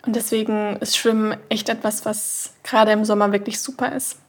Und 0.05 0.15
deswegen 0.15 0.77
ist 0.77 0.97
Schwimmen 0.97 1.37
echt 1.49 1.69
etwas, 1.69 2.05
was 2.05 2.53
gerade 2.63 2.91
im 2.91 3.05
Sommer 3.05 3.31
wirklich 3.31 3.59
super 3.59 3.91
ist. 3.91 4.19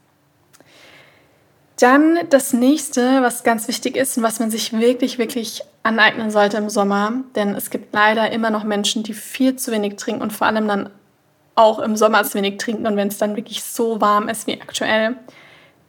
Dann 1.78 2.18
das 2.30 2.54
nächste, 2.54 3.20
was 3.20 3.44
ganz 3.44 3.68
wichtig 3.68 3.96
ist 3.96 4.16
und 4.16 4.22
was 4.22 4.40
man 4.40 4.50
sich 4.50 4.72
wirklich, 4.72 5.18
wirklich 5.18 5.62
aneignen 5.82 6.30
sollte 6.30 6.56
im 6.56 6.70
Sommer, 6.70 7.12
denn 7.34 7.54
es 7.54 7.68
gibt 7.68 7.94
leider 7.94 8.30
immer 8.32 8.50
noch 8.50 8.64
Menschen, 8.64 9.02
die 9.02 9.12
viel 9.12 9.56
zu 9.56 9.70
wenig 9.72 9.96
trinken 9.96 10.22
und 10.22 10.32
vor 10.32 10.46
allem 10.46 10.66
dann 10.66 10.90
auch 11.54 11.78
im 11.78 11.96
Sommer 11.96 12.24
zu 12.24 12.34
wenig 12.34 12.56
trinken. 12.56 12.86
Und 12.86 12.96
wenn 12.96 13.08
es 13.08 13.18
dann 13.18 13.36
wirklich 13.36 13.62
so 13.62 14.00
warm 14.00 14.28
ist 14.28 14.46
wie 14.46 14.60
aktuell, 14.60 15.16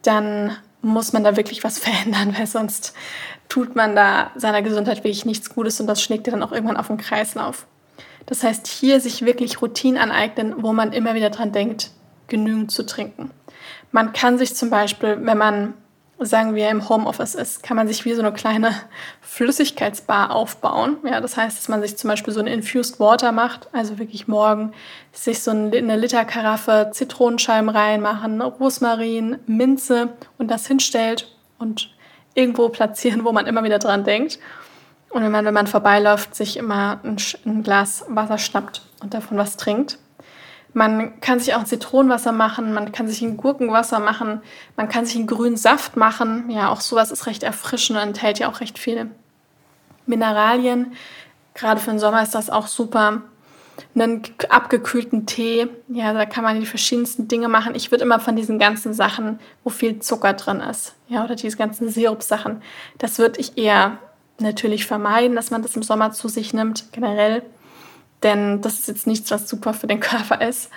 dann 0.02 0.56
muss 0.82 1.12
man 1.12 1.24
da 1.24 1.36
wirklich 1.36 1.64
was 1.64 1.78
verändern, 1.78 2.36
weil 2.36 2.46
sonst 2.46 2.92
tut 3.48 3.74
man 3.74 3.96
da 3.96 4.30
seiner 4.36 4.60
Gesundheit 4.60 4.98
wirklich 4.98 5.24
nichts 5.24 5.54
Gutes 5.54 5.80
und 5.80 5.86
das 5.86 6.02
schlägt 6.02 6.26
ja 6.26 6.32
dann 6.32 6.42
auch 6.42 6.52
irgendwann 6.52 6.76
auf 6.76 6.88
den 6.88 6.98
Kreislauf. 6.98 7.66
Das 8.28 8.42
heißt, 8.42 8.66
hier 8.66 9.00
sich 9.00 9.24
wirklich 9.24 9.62
Routinen 9.62 9.98
aneignen, 9.98 10.54
wo 10.58 10.74
man 10.74 10.92
immer 10.92 11.14
wieder 11.14 11.30
dran 11.30 11.50
denkt, 11.50 11.90
genügend 12.26 12.70
zu 12.70 12.84
trinken. 12.84 13.30
Man 13.90 14.12
kann 14.12 14.36
sich 14.36 14.54
zum 14.54 14.68
Beispiel, 14.68 15.16
wenn 15.22 15.38
man, 15.38 15.72
sagen 16.18 16.54
wir, 16.54 16.68
im 16.68 16.90
Homeoffice 16.90 17.34
ist, 17.34 17.62
kann 17.62 17.78
man 17.78 17.88
sich 17.88 18.04
wie 18.04 18.12
so 18.12 18.20
eine 18.20 18.32
kleine 18.32 18.74
Flüssigkeitsbar 19.22 20.30
aufbauen. 20.30 20.98
Ja, 21.04 21.22
das 21.22 21.38
heißt, 21.38 21.56
dass 21.56 21.68
man 21.68 21.80
sich 21.80 21.96
zum 21.96 22.08
Beispiel 22.08 22.34
so 22.34 22.40
ein 22.40 22.46
Infused 22.46 23.00
Water 23.00 23.32
macht, 23.32 23.68
also 23.72 23.98
wirklich 23.98 24.28
morgen 24.28 24.72
sich 25.10 25.42
so 25.42 25.50
eine 25.50 25.96
Literkaraffe 25.96 26.90
Zitronenscheiben 26.92 27.70
reinmachen, 27.70 28.42
Rosmarin, 28.42 29.38
Minze 29.46 30.10
und 30.36 30.50
das 30.50 30.66
hinstellt 30.66 31.34
und 31.58 31.94
irgendwo 32.34 32.68
platzieren, 32.68 33.24
wo 33.24 33.32
man 33.32 33.46
immer 33.46 33.64
wieder 33.64 33.78
dran 33.78 34.04
denkt. 34.04 34.38
Und 35.10 35.22
wenn 35.22 35.32
man, 35.32 35.44
wenn 35.44 35.54
man 35.54 35.66
vorbeiläuft, 35.66 36.34
sich 36.34 36.56
immer 36.56 37.00
ein, 37.02 37.16
ein, 37.46 37.62
Glas 37.62 38.04
Wasser 38.08 38.38
schnappt 38.38 38.82
und 39.02 39.14
davon 39.14 39.38
was 39.38 39.56
trinkt, 39.56 39.98
Man 40.74 41.20
kann 41.20 41.40
sich 41.40 41.54
auch 41.54 41.64
Zitronenwasser 41.64 42.30
machen, 42.32 42.74
man 42.74 42.92
kann 42.92 43.08
sich 43.08 43.22
ein 43.22 43.38
Gurkenwasser 43.38 44.00
machen, 44.00 44.42
man 44.76 44.88
kann 44.88 45.06
sich 45.06 45.16
einen 45.16 45.26
grünen 45.26 45.56
Saft 45.56 45.96
machen. 45.96 46.50
Ja, 46.50 46.68
auch 46.68 46.80
sowas 46.82 47.10
ist 47.10 47.26
recht 47.26 47.42
erfrischend 47.42 47.98
und 47.98 48.08
enthält 48.08 48.38
ja 48.38 48.50
auch 48.50 48.60
recht 48.60 48.78
viele 48.78 49.08
Mineralien. 50.06 50.92
Gerade 51.54 51.80
für 51.80 51.90
den 51.90 51.98
Sommer 51.98 52.22
ist 52.22 52.34
das 52.34 52.50
auch 52.50 52.66
super. 52.66 53.22
Einen 53.94 54.22
abgekühlten 54.48 55.24
Tee, 55.24 55.68
ja, 55.88 56.12
da 56.12 56.26
kann 56.26 56.44
man 56.44 56.60
die 56.60 56.66
verschiedensten 56.66 57.28
Dinge 57.28 57.48
machen. 57.48 57.74
Ich 57.74 57.90
würde 57.90 58.04
immer 58.04 58.20
von 58.20 58.36
diesen 58.36 58.58
ganzen 58.58 58.92
Sachen, 58.92 59.38
wo 59.64 59.70
viel 59.70 60.00
Zucker 60.00 60.34
drin 60.34 60.60
ist, 60.60 60.94
ja, 61.08 61.24
oder 61.24 61.36
diese 61.36 61.56
ganzen 61.56 61.88
Sirupsachen, 61.88 62.60
das 62.98 63.18
würde 63.18 63.40
ich 63.40 63.56
eher 63.56 63.98
natürlich 64.38 64.86
vermeiden, 64.86 65.36
dass 65.36 65.50
man 65.50 65.62
das 65.62 65.76
im 65.76 65.82
Sommer 65.82 66.12
zu 66.12 66.28
sich 66.28 66.54
nimmt, 66.54 66.92
generell. 66.92 67.42
Denn 68.22 68.60
das 68.60 68.80
ist 68.80 68.88
jetzt 68.88 69.06
nichts, 69.06 69.30
was 69.30 69.48
super 69.48 69.74
für 69.74 69.86
den 69.86 70.00
Körper 70.00 70.46
ist. 70.46 70.70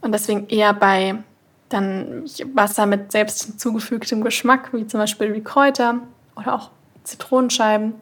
Und 0.00 0.12
deswegen 0.12 0.48
eher 0.48 0.72
bei 0.74 1.16
dann 1.68 2.24
Wasser 2.52 2.86
mit 2.86 3.10
selbst 3.10 3.44
hinzugefügtem 3.44 4.22
Geschmack, 4.22 4.72
wie 4.72 4.86
zum 4.86 5.00
Beispiel 5.00 5.34
wie 5.34 5.42
Kräuter 5.42 6.00
oder 6.36 6.54
auch 6.54 6.70
Zitronenscheiben 7.04 7.94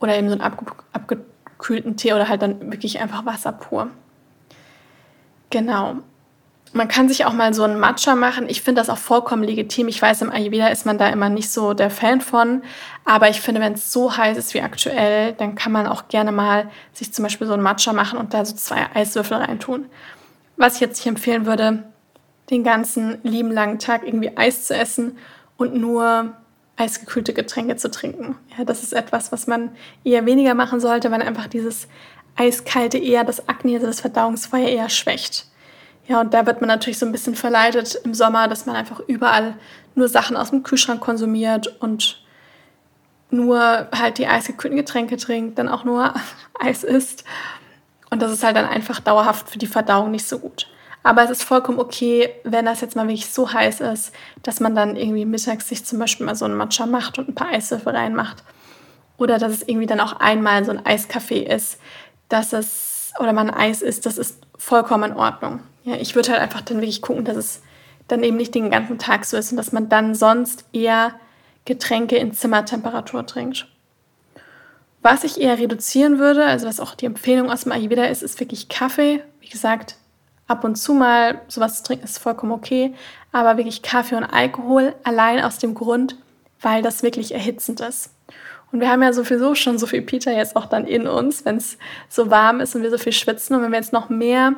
oder 0.00 0.16
eben 0.16 0.28
so 0.28 0.34
einen 0.34 0.42
abge 0.42 0.66
abgekühlten 0.92 1.96
Tee 1.96 2.12
oder 2.12 2.28
halt 2.28 2.42
dann 2.42 2.72
wirklich 2.72 3.00
einfach 3.00 3.26
Wasser 3.26 3.52
pur. 3.52 3.90
Genau. 5.50 5.96
Man 6.72 6.88
kann 6.88 7.08
sich 7.08 7.24
auch 7.24 7.32
mal 7.32 7.54
so 7.54 7.62
einen 7.62 7.78
Matcha 7.78 8.14
machen. 8.14 8.48
Ich 8.48 8.62
finde 8.62 8.80
das 8.80 8.90
auch 8.90 8.98
vollkommen 8.98 9.42
legitim. 9.42 9.88
Ich 9.88 10.00
weiß, 10.00 10.22
im 10.22 10.30
Ayurveda 10.30 10.68
ist 10.68 10.86
man 10.86 10.98
da 10.98 11.08
immer 11.08 11.28
nicht 11.28 11.50
so 11.50 11.74
der 11.74 11.90
Fan 11.90 12.20
von. 12.20 12.62
Aber 13.04 13.28
ich 13.30 13.40
finde, 13.40 13.60
wenn 13.60 13.72
es 13.72 13.92
so 13.92 14.16
heiß 14.16 14.36
ist 14.36 14.54
wie 14.54 14.60
aktuell, 14.60 15.32
dann 15.32 15.54
kann 15.54 15.72
man 15.72 15.86
auch 15.86 16.08
gerne 16.08 16.32
mal 16.32 16.70
sich 16.92 17.12
zum 17.12 17.22
Beispiel 17.22 17.46
so 17.46 17.54
einen 17.54 17.62
Matcha 17.62 17.92
machen 17.92 18.18
und 18.18 18.34
da 18.34 18.44
so 18.44 18.54
zwei 18.54 18.86
Eiswürfel 18.94 19.38
reintun. 19.38 19.86
Was 20.56 20.74
ich 20.74 20.80
jetzt 20.80 20.98
nicht 20.98 21.06
empfehlen 21.06 21.46
würde, 21.46 21.84
den 22.50 22.64
ganzen 22.64 23.18
lieben 23.22 23.50
langen 23.50 23.78
Tag 23.78 24.06
irgendwie 24.06 24.36
Eis 24.36 24.66
zu 24.66 24.74
essen 24.74 25.16
und 25.56 25.74
nur 25.74 26.34
eisgekühlte 26.76 27.34
Getränke 27.34 27.76
zu 27.76 27.90
trinken. 27.90 28.36
Ja, 28.56 28.64
das 28.64 28.82
ist 28.82 28.92
etwas, 28.92 29.32
was 29.32 29.46
man 29.46 29.70
eher 30.04 30.26
weniger 30.26 30.54
machen 30.54 30.80
sollte, 30.80 31.10
weil 31.10 31.22
einfach 31.22 31.48
dieses 31.48 31.88
Eiskalte 32.36 32.98
eher 32.98 33.24
das 33.24 33.48
Akne, 33.48 33.74
also 33.74 33.86
das 33.86 34.00
Verdauungsfeuer 34.00 34.68
eher 34.68 34.88
schwächt. 34.88 35.46
Ja, 36.08 36.22
und 36.22 36.32
da 36.32 36.46
wird 36.46 36.62
man 36.62 36.68
natürlich 36.68 36.98
so 36.98 37.04
ein 37.04 37.12
bisschen 37.12 37.34
verleitet 37.34 38.00
im 38.02 38.14
Sommer, 38.14 38.48
dass 38.48 38.64
man 38.64 38.74
einfach 38.74 39.00
überall 39.06 39.54
nur 39.94 40.08
Sachen 40.08 40.36
aus 40.36 40.50
dem 40.50 40.62
Kühlschrank 40.62 41.00
konsumiert 41.00 41.66
und 41.80 42.22
nur 43.30 43.88
halt 43.94 44.16
die 44.16 44.26
eisgekühlten 44.26 44.78
Getränke 44.78 45.18
trinkt, 45.18 45.58
dann 45.58 45.68
auch 45.68 45.84
nur 45.84 46.14
Eis 46.58 46.82
isst. 46.82 47.24
Und 48.10 48.22
das 48.22 48.32
ist 48.32 48.42
halt 48.42 48.56
dann 48.56 48.64
einfach 48.64 49.00
dauerhaft 49.00 49.50
für 49.50 49.58
die 49.58 49.66
Verdauung 49.66 50.10
nicht 50.10 50.26
so 50.26 50.38
gut. 50.38 50.66
Aber 51.02 51.24
es 51.24 51.30
ist 51.30 51.44
vollkommen 51.44 51.78
okay, 51.78 52.30
wenn 52.42 52.64
das 52.64 52.80
jetzt 52.80 52.96
mal 52.96 53.06
wirklich 53.06 53.30
so 53.30 53.52
heiß 53.52 53.80
ist, 53.80 54.12
dass 54.42 54.60
man 54.60 54.74
dann 54.74 54.96
irgendwie 54.96 55.26
mittags 55.26 55.68
sich 55.68 55.84
zum 55.84 55.98
Beispiel 55.98 56.24
mal 56.24 56.34
so 56.34 56.46
einen 56.46 56.56
Matcha 56.56 56.86
macht 56.86 57.18
und 57.18 57.28
ein 57.28 57.34
paar 57.34 57.48
Eiswürfel 57.48 57.94
reinmacht. 57.94 58.42
Oder 59.18 59.38
dass 59.38 59.52
es 59.52 59.62
irgendwie 59.62 59.86
dann 59.86 60.00
auch 60.00 60.20
einmal 60.20 60.64
so 60.64 60.70
ein 60.70 60.84
Eiskaffee 60.84 61.42
ist, 61.42 61.78
dass 62.30 62.54
es, 62.54 63.12
oder 63.20 63.34
man 63.34 63.50
Eis 63.50 63.82
isst, 63.82 64.06
das 64.06 64.16
ist 64.16 64.40
vollkommen 64.56 65.12
in 65.12 65.16
Ordnung. 65.16 65.60
Ja, 65.88 65.96
ich 65.96 66.14
würde 66.14 66.32
halt 66.32 66.42
einfach 66.42 66.60
dann 66.60 66.82
wirklich 66.82 67.00
gucken, 67.00 67.24
dass 67.24 67.36
es 67.38 67.62
dann 68.08 68.22
eben 68.22 68.36
nicht 68.36 68.54
den 68.54 68.70
ganzen 68.70 68.98
Tag 68.98 69.24
so 69.24 69.38
ist 69.38 69.52
und 69.52 69.56
dass 69.56 69.72
man 69.72 69.88
dann 69.88 70.14
sonst 70.14 70.66
eher 70.74 71.14
Getränke 71.64 72.16
in 72.16 72.34
Zimmertemperatur 72.34 73.24
trinkt. 73.24 73.66
Was 75.00 75.24
ich 75.24 75.40
eher 75.40 75.58
reduzieren 75.58 76.18
würde, 76.18 76.44
also 76.44 76.66
was 76.66 76.78
auch 76.78 76.94
die 76.94 77.06
Empfehlung 77.06 77.50
aus 77.50 77.62
dem 77.62 77.72
Ayurveda 77.72 78.04
ist, 78.04 78.22
ist 78.22 78.38
wirklich 78.38 78.68
Kaffee. 78.68 79.22
Wie 79.40 79.48
gesagt, 79.48 79.96
ab 80.46 80.62
und 80.62 80.76
zu 80.76 80.92
mal 80.92 81.40
sowas 81.48 81.78
zu 81.78 81.84
trinken 81.84 82.04
ist 82.04 82.18
vollkommen 82.18 82.52
okay, 82.52 82.92
aber 83.32 83.56
wirklich 83.56 83.80
Kaffee 83.80 84.16
und 84.16 84.24
Alkohol 84.24 84.94
allein 85.04 85.42
aus 85.42 85.56
dem 85.56 85.72
Grund, 85.72 86.16
weil 86.60 86.82
das 86.82 87.02
wirklich 87.02 87.32
erhitzend 87.32 87.80
ist. 87.80 88.10
Und 88.72 88.80
wir 88.80 88.90
haben 88.90 89.02
ja 89.02 89.14
sowieso 89.14 89.54
schon 89.54 89.78
so 89.78 89.86
viel 89.86 90.02
Peter 90.02 90.32
jetzt 90.32 90.54
auch 90.54 90.66
dann 90.66 90.86
in 90.86 91.06
uns, 91.06 91.46
wenn 91.46 91.56
es 91.56 91.78
so 92.10 92.30
warm 92.30 92.60
ist 92.60 92.76
und 92.76 92.82
wir 92.82 92.90
so 92.90 92.98
viel 92.98 93.12
schwitzen. 93.12 93.56
Und 93.56 93.62
wenn 93.62 93.70
wir 93.70 93.78
jetzt 93.78 93.94
noch 93.94 94.10
mehr 94.10 94.52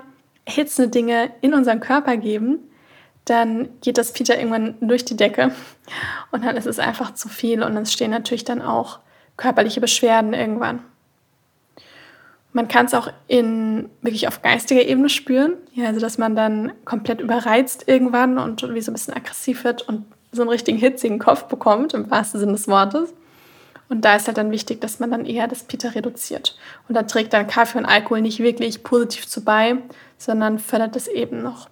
erhitzende 0.45 0.91
Dinge 0.91 1.31
in 1.41 1.55
unseren 1.55 1.81
Körper 1.81 2.17
geben, 2.17 2.59
dann 3.25 3.69
geht 3.81 3.99
das 3.99 4.13
Peter 4.13 4.37
irgendwann 4.37 4.75
durch 4.81 5.05
die 5.05 5.17
Decke. 5.17 5.53
Und 6.31 6.45
dann 6.45 6.57
ist 6.57 6.67
es 6.67 6.79
einfach 6.79 7.15
zu 7.15 7.29
viel 7.29 7.63
und 7.63 7.77
es 7.77 7.93
stehen 7.93 8.11
natürlich 8.11 8.45
dann 8.45 8.63
auch 8.63 8.99
körperliche 9.37 9.81
Beschwerden 9.81 10.35
irgendwann. 10.35 10.81
Man 12.53 12.67
kann 12.67 12.87
es 12.87 12.95
auch 12.95 13.13
in 13.29 13.89
wirklich 14.03 14.27
auf 14.27 14.43
geistiger 14.43 14.83
Ebene 14.83 15.09
spüren, 15.09 15.55
ja, 15.73 15.87
also 15.87 16.01
dass 16.01 16.19
man 16.19 16.35
dann 16.35 16.73
komplett 16.85 17.21
überreizt 17.21 17.85
irgendwann 17.87 18.39
und 18.39 18.63
wie 18.75 18.81
so 18.81 18.91
ein 18.91 18.95
bisschen 18.95 19.15
aggressiv 19.15 19.63
wird 19.63 19.83
und 19.83 20.05
so 20.33 20.43
einen 20.43 20.51
richtigen 20.51 20.79
hitzigen 20.79 21.21
Kopf 21.21 21.45
bekommt, 21.45 21.95
im 21.95 22.11
wahrsten 22.11 22.41
Sinne 22.41 22.53
des 22.53 22.67
Wortes. 22.67 23.15
Und 23.91 24.05
da 24.05 24.15
ist 24.15 24.29
halt 24.29 24.39
dann 24.39 24.53
wichtig, 24.53 24.81
dass 24.81 25.01
man 25.01 25.11
dann 25.11 25.27
eher 25.27 25.49
das 25.49 25.65
Pita 25.65 25.89
reduziert. 25.89 26.57
Und 26.89 26.95
da 26.95 27.03
trägt 27.03 27.33
dann 27.33 27.49
Kaffee 27.49 27.77
und 27.77 27.87
Alkohol 27.87 28.23
nicht 28.23 28.39
wirklich 28.39 28.85
positiv 28.85 29.27
zu 29.29 29.45
bei, 29.45 29.79
sondern 30.17 30.61
fördert 30.61 30.95
es 30.95 31.09
eben 31.09 31.43
noch. 31.43 31.69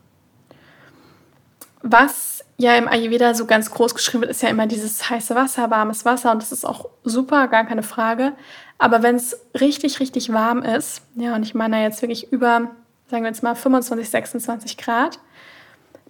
Was 1.82 2.44
ja 2.56 2.74
im 2.74 2.88
Ayurveda 2.88 3.34
so 3.34 3.46
ganz 3.46 3.70
groß 3.70 3.94
geschrieben 3.94 4.22
wird, 4.22 4.32
ist 4.32 4.42
ja 4.42 4.48
immer 4.48 4.66
dieses 4.66 5.08
heiße 5.08 5.36
Wasser, 5.36 5.70
warmes 5.70 6.04
Wasser 6.04 6.32
und 6.32 6.42
das 6.42 6.50
ist 6.50 6.64
auch 6.64 6.88
super, 7.04 7.46
gar 7.46 7.64
keine 7.64 7.84
Frage. 7.84 8.32
Aber 8.78 9.04
wenn 9.04 9.14
es 9.14 9.40
richtig, 9.58 10.00
richtig 10.00 10.32
warm 10.32 10.64
ist, 10.64 11.02
ja, 11.14 11.36
und 11.36 11.44
ich 11.44 11.54
meine 11.54 11.80
jetzt 11.84 12.02
wirklich 12.02 12.32
über, 12.32 12.72
sagen 13.08 13.22
wir 13.22 13.28
jetzt 13.28 13.44
mal 13.44 13.54
25, 13.54 14.10
26 14.10 14.76
Grad, 14.76 15.20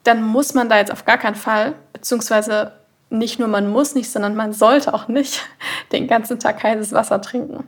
dann 0.05 0.23
muss 0.23 0.55
man 0.55 0.71
da 0.71 0.79
jetzt 0.79 0.91
auf 0.91 1.05
gar 1.05 1.19
keinen 1.19 1.35
Fall, 1.35 1.75
beziehungsweise 1.93 2.73
nicht 3.11 3.39
nur 3.39 3.49
man 3.49 3.69
muss 3.69 3.95
nicht, 3.95 4.11
sondern 4.11 4.35
man 4.35 4.53
sollte 4.53 4.95
auch 4.95 5.09
nicht 5.09 5.47
den 5.93 6.07
ganzen 6.07 6.39
Tag 6.39 6.63
heißes 6.63 6.93
Wasser 6.93 7.21
trinken. 7.21 7.65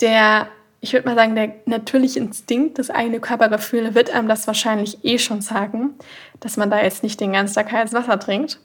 Der, 0.00 0.48
ich 0.80 0.92
würde 0.92 1.08
mal 1.08 1.14
sagen, 1.14 1.34
der 1.34 1.54
natürliche 1.66 2.18
Instinkt, 2.18 2.78
das 2.78 2.90
eigene 2.90 3.20
Körpergefühl 3.20 3.94
wird 3.94 4.10
einem 4.10 4.28
das 4.28 4.46
wahrscheinlich 4.46 5.04
eh 5.04 5.18
schon 5.18 5.40
sagen, 5.40 5.94
dass 6.40 6.56
man 6.56 6.70
da 6.70 6.82
jetzt 6.82 7.02
nicht 7.02 7.20
den 7.20 7.32
ganzen 7.32 7.54
Tag 7.54 7.72
heißes 7.72 7.94
Wasser 7.94 8.18
trinkt. 8.18 8.58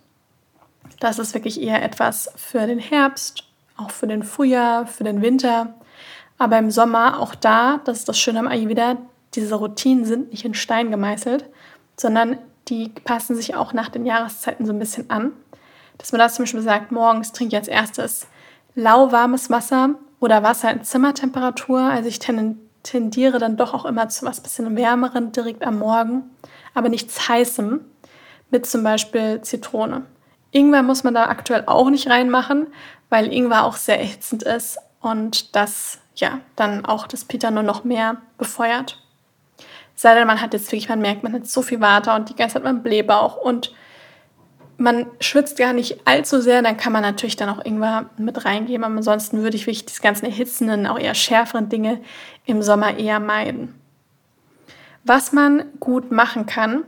Das 0.99 1.19
ist 1.19 1.33
wirklich 1.33 1.61
eher 1.61 1.83
etwas 1.83 2.31
für 2.35 2.65
den 2.65 2.79
Herbst, 2.79 3.43
auch 3.77 3.91
für 3.91 4.07
den 4.07 4.23
Frühjahr, 4.23 4.87
für 4.87 5.03
den 5.03 5.21
Winter. 5.21 5.75
Aber 6.39 6.57
im 6.57 6.71
Sommer, 6.71 7.19
auch 7.19 7.35
da, 7.35 7.81
das 7.85 7.99
ist 7.99 8.09
das 8.09 8.19
Schöne 8.19 8.39
am 8.39 8.47
Ayurveda, 8.47 8.97
diese 9.35 9.55
Routinen 9.55 10.05
sind 10.05 10.31
nicht 10.31 10.45
in 10.45 10.53
Stein 10.53 10.89
gemeißelt, 10.89 11.45
sondern 11.97 12.37
die 12.67 12.89
passen 12.89 13.35
sich 13.35 13.55
auch 13.55 13.73
nach 13.73 13.89
den 13.89 14.05
Jahreszeiten 14.05 14.65
so 14.65 14.73
ein 14.73 14.79
bisschen 14.79 15.09
an 15.09 15.33
dass 15.97 16.11
man 16.11 16.19
das 16.19 16.35
zum 16.35 16.43
Beispiel 16.43 16.61
sagt, 16.61 16.91
morgens 16.91 17.31
trinke 17.31 17.55
ich 17.55 17.59
als 17.59 17.67
erstes 17.67 18.27
lauwarmes 18.75 19.49
Wasser 19.49 19.95
oder 20.19 20.43
Wasser 20.43 20.71
in 20.71 20.83
Zimmertemperatur. 20.83 21.79
Also 21.79 22.09
ich 22.09 22.19
tendiere 22.19 23.39
dann 23.39 23.57
doch 23.57 23.73
auch 23.73 23.85
immer 23.85 24.09
zu 24.09 24.25
was 24.25 24.41
bisschen 24.41 24.75
wärmeren 24.75 25.31
direkt 25.31 25.65
am 25.65 25.79
Morgen, 25.79 26.23
aber 26.73 26.89
nichts 26.89 27.27
heißem, 27.27 27.81
mit 28.49 28.65
zum 28.65 28.83
Beispiel 28.83 29.41
Zitrone. 29.41 30.03
Ingwer 30.51 30.83
muss 30.83 31.03
man 31.03 31.13
da 31.13 31.25
aktuell 31.25 31.63
auch 31.65 31.89
nicht 31.89 32.09
reinmachen, 32.09 32.67
weil 33.09 33.33
Ingwer 33.33 33.65
auch 33.65 33.75
sehr 33.75 33.99
erhitzend 33.99 34.43
ist 34.43 34.77
und 35.01 35.55
das 35.55 35.99
ja 36.15 36.39
dann 36.55 36.85
auch 36.85 37.07
das 37.07 37.25
Pita 37.25 37.51
nur 37.51 37.63
noch 37.63 37.83
mehr 37.83 38.17
befeuert. 38.37 39.03
Sei 39.95 40.13
denn, 40.15 40.27
man 40.27 40.41
hat 40.41 40.53
jetzt 40.53 40.71
wirklich, 40.71 40.89
man 40.89 41.01
merkt, 41.01 41.23
man 41.23 41.33
hat 41.33 41.47
so 41.47 41.61
viel 41.61 41.81
Water 41.81 42.15
und 42.15 42.29
die 42.29 42.35
ganze 42.35 42.53
Zeit 42.53 42.63
man 42.63 42.83
Blähbauch 42.83 43.35
und 43.35 43.73
man 44.77 45.07
schwitzt 45.19 45.57
gar 45.57 45.73
nicht 45.73 46.05
allzu 46.05 46.41
sehr, 46.41 46.61
dann 46.61 46.77
kann 46.77 46.93
man 46.93 47.01
natürlich 47.01 47.35
dann 47.35 47.49
auch 47.49 47.63
Ingwer 47.65 48.09
mit 48.17 48.45
reingeben. 48.45 48.83
Aber 48.83 48.95
ansonsten 48.95 49.41
würde 49.41 49.55
ich 49.55 49.65
wirklich 49.65 49.85
diese 49.85 50.01
ganzen 50.01 50.25
erhitzenden, 50.25 50.87
auch 50.87 50.99
eher 50.99 51.15
schärferen 51.15 51.69
Dinge 51.69 51.99
im 52.45 52.61
Sommer 52.61 52.97
eher 52.97 53.19
meiden. 53.19 53.75
Was 55.03 55.31
man 55.31 55.65
gut 55.79 56.11
machen 56.11 56.45
kann, 56.45 56.83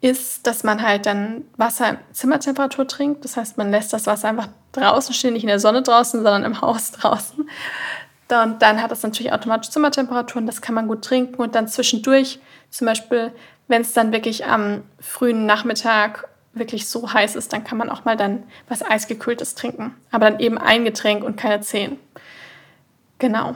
ist, 0.00 0.46
dass 0.46 0.64
man 0.64 0.82
halt 0.82 1.06
dann 1.06 1.44
Wasser 1.56 1.98
Zimmertemperatur 2.12 2.86
trinkt. 2.86 3.24
Das 3.24 3.36
heißt, 3.36 3.58
man 3.58 3.70
lässt 3.70 3.92
das 3.92 4.06
Wasser 4.06 4.28
einfach 4.28 4.48
draußen 4.72 5.14
stehen, 5.14 5.32
nicht 5.32 5.42
in 5.42 5.48
der 5.48 5.58
Sonne 5.58 5.82
draußen, 5.82 6.22
sondern 6.22 6.44
im 6.44 6.60
Haus 6.60 6.90
draußen. 6.92 7.48
Und 8.30 8.62
dann 8.62 8.82
hat 8.82 8.92
es 8.92 9.02
natürlich 9.02 9.32
automatisch 9.32 9.70
Zimmertemperatur 9.70 10.40
und 10.40 10.46
das 10.46 10.60
kann 10.60 10.74
man 10.74 10.86
gut 10.86 11.02
trinken. 11.02 11.36
Und 11.36 11.54
dann 11.54 11.66
zwischendurch, 11.66 12.40
zum 12.70 12.86
Beispiel, 12.86 13.32
wenn 13.68 13.82
es 13.82 13.92
dann 13.92 14.12
wirklich 14.12 14.46
am 14.46 14.82
frühen 15.00 15.46
Nachmittag 15.46 16.27
wirklich 16.52 16.88
so 16.88 17.12
heiß 17.12 17.36
ist, 17.36 17.52
dann 17.52 17.64
kann 17.64 17.78
man 17.78 17.90
auch 17.90 18.04
mal 18.04 18.16
dann 18.16 18.44
was 18.68 18.82
Eisgekühltes 18.82 19.54
trinken. 19.54 19.94
Aber 20.10 20.30
dann 20.30 20.40
eben 20.40 20.58
ein 20.58 20.84
Getränk 20.84 21.24
und 21.24 21.36
keine 21.36 21.60
zehn. 21.60 21.98
Genau. 23.18 23.54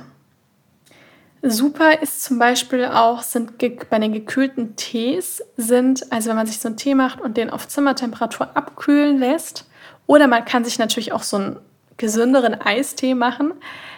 Super 1.45 2.01
ist 2.01 2.23
zum 2.23 2.39
Beispiel 2.39 2.85
auch, 2.85 3.23
sind 3.23 3.59
bei 3.91 3.99
den 3.99 4.13
gekühlten 4.13 4.77
Tees 4.77 5.43
sind, 5.57 6.13
also 6.13 6.29
wenn 6.29 6.37
man 6.37 6.47
sich 6.47 6.61
so 6.61 6.69
einen 6.69 6.77
Tee 6.77 6.95
macht 6.95 7.21
und 7.21 7.37
den 7.37 7.51
auf 7.51 7.67
Zimmertemperatur 7.67 8.57
abkühlen 8.57 9.19
lässt, 9.19 9.67
oder 10.07 10.29
man 10.29 10.45
kann 10.45 10.65
sich 10.65 10.79
natürlich 10.79 11.13
auch 11.13 11.23
so 11.23 11.37
einen 11.37 11.59
gesünderen 11.97 12.61
Eistee 12.61 13.15
machen, 13.15 13.53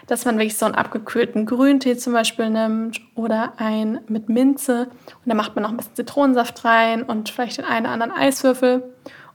dass 0.06 0.24
man 0.24 0.36
wirklich 0.36 0.58
so 0.58 0.66
einen 0.66 0.74
abgekühlten 0.74 1.46
Grüntee 1.46 1.96
zum 1.96 2.12
Beispiel 2.12 2.50
nimmt 2.50 3.00
oder 3.14 3.54
einen 3.58 4.00
mit 4.08 4.28
Minze 4.28 4.88
und 4.90 5.26
dann 5.26 5.36
macht 5.36 5.54
man 5.54 5.62
noch 5.62 5.70
ein 5.70 5.76
bisschen 5.76 5.96
Zitronensaft 5.96 6.64
rein 6.64 7.02
und 7.02 7.30
vielleicht 7.30 7.58
den 7.58 7.64
einen 7.64 7.86
oder 7.86 7.94
anderen 7.94 8.12
Eiswürfel 8.12 8.82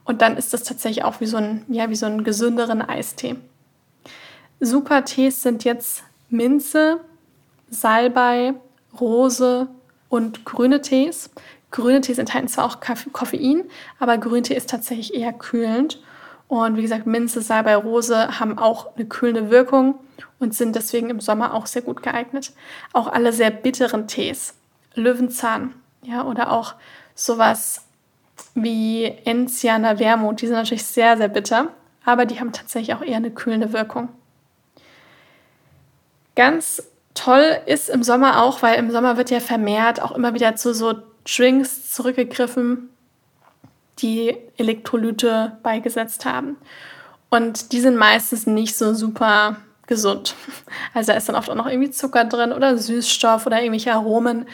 und 0.04 0.22
dann 0.22 0.38
ist 0.38 0.54
das 0.54 0.63
tatsächlich 0.63 1.04
auch 1.04 1.22
wie 1.22 1.25
so 1.25 1.38
ein, 1.38 1.66
ja, 1.68 1.89
wie 1.89 1.96
so 1.96 2.06
einen 2.06 2.24
gesünderen 2.24 2.82
Eistee. 2.82 3.36
Super 4.60 5.06
Tees 5.06 5.42
sind 5.42 5.63
jetzt 5.63 6.04
Minze, 6.30 7.00
Salbei, 7.70 8.56
Rose 9.00 9.68
und 10.10 10.46
grüne 10.46 10.82
Tees. 10.82 11.30
Grüne 11.72 12.01
Tees 12.01 12.18
enthalten 12.18 12.48
zwar 12.48 12.66
auch 12.66 12.80
Koffein, 13.13 13.63
aber 14.00 14.18
Grüntee 14.18 14.56
ist 14.56 14.70
tatsächlich 14.70 15.13
eher 15.13 15.32
kühlend. 15.34 16.01
Und 16.50 16.77
wie 16.77 16.82
gesagt, 16.82 17.06
Minze, 17.06 17.41
Salbei, 17.41 17.75
Rose 17.75 18.39
haben 18.39 18.58
auch 18.58 18.96
eine 18.96 19.06
kühlende 19.06 19.51
Wirkung 19.51 20.00
und 20.39 20.56
sind 20.56 20.75
deswegen 20.75 21.12
im 21.12 21.22
Sommer 21.22 21.53
auch 21.53 21.68
sehr 21.68 21.84
gut 21.84 22.01
geeignet. 22.01 22.53
Auch 22.91 23.08
alle 23.08 23.32
sehr 23.32 23.51
bitteren 23.51 24.08
Tees, 24.08 24.56
Löwenzahn, 24.96 25.75
ja, 26.01 26.25
oder 26.25 26.51
auch 26.51 26.74
sowas 27.13 27.86
wie 28.56 29.06
Enzianer 29.25 30.00
Wermut, 30.00 30.41
die 30.41 30.48
sind 30.48 30.56
natürlich 30.56 30.86
sehr, 30.86 31.18
sehr 31.18 31.27
bitter, 31.27 31.68
aber 32.03 32.25
die 32.25 32.39
haben 32.39 32.51
tatsächlich 32.51 32.96
auch 32.96 33.03
eher 33.03 33.18
eine 33.18 33.32
kühlende 33.32 33.72
Wirkung. 33.72 34.10
Ganz 36.36 36.82
toll 37.13 37.60
ist 37.68 37.89
im 37.89 38.01
Sommer 38.01 38.41
auch, 38.41 38.63
weil 38.63 38.79
im 38.79 38.89
Sommer 38.89 39.18
wird 39.18 39.29
ja 39.29 39.39
vermehrt 39.39 40.01
auch 40.01 40.13
immer 40.13 40.34
wieder 40.34 40.56
zu 40.56 40.74
so 40.74 40.96
Drinks 41.25 41.91
zurückgegriffen, 41.91 42.89
die 44.01 44.36
Elektrolyte 44.58 45.58
beigesetzt 45.63 46.25
haben. 46.25 46.58
Und 47.29 47.72
die 47.72 47.79
sind 47.79 47.96
meistens 47.96 48.48
nicht 48.48 48.75
so 48.75 48.94
super 48.94 49.58
gesund. 49.88 50.36
Also 50.94 51.12
da 51.12 51.18
ist 51.18 51.29
dann 51.29 51.36
oft 51.36 51.50
auch 51.50 51.56
noch 51.56 51.68
irgendwie 51.68 51.91
Zucker 51.91 52.25
drin 52.25 52.51
oder 52.51 52.77
Süßstoff 52.77 53.46
oder 53.46 53.60
irgendwelche 53.60 53.94
Aromen. 53.94 54.48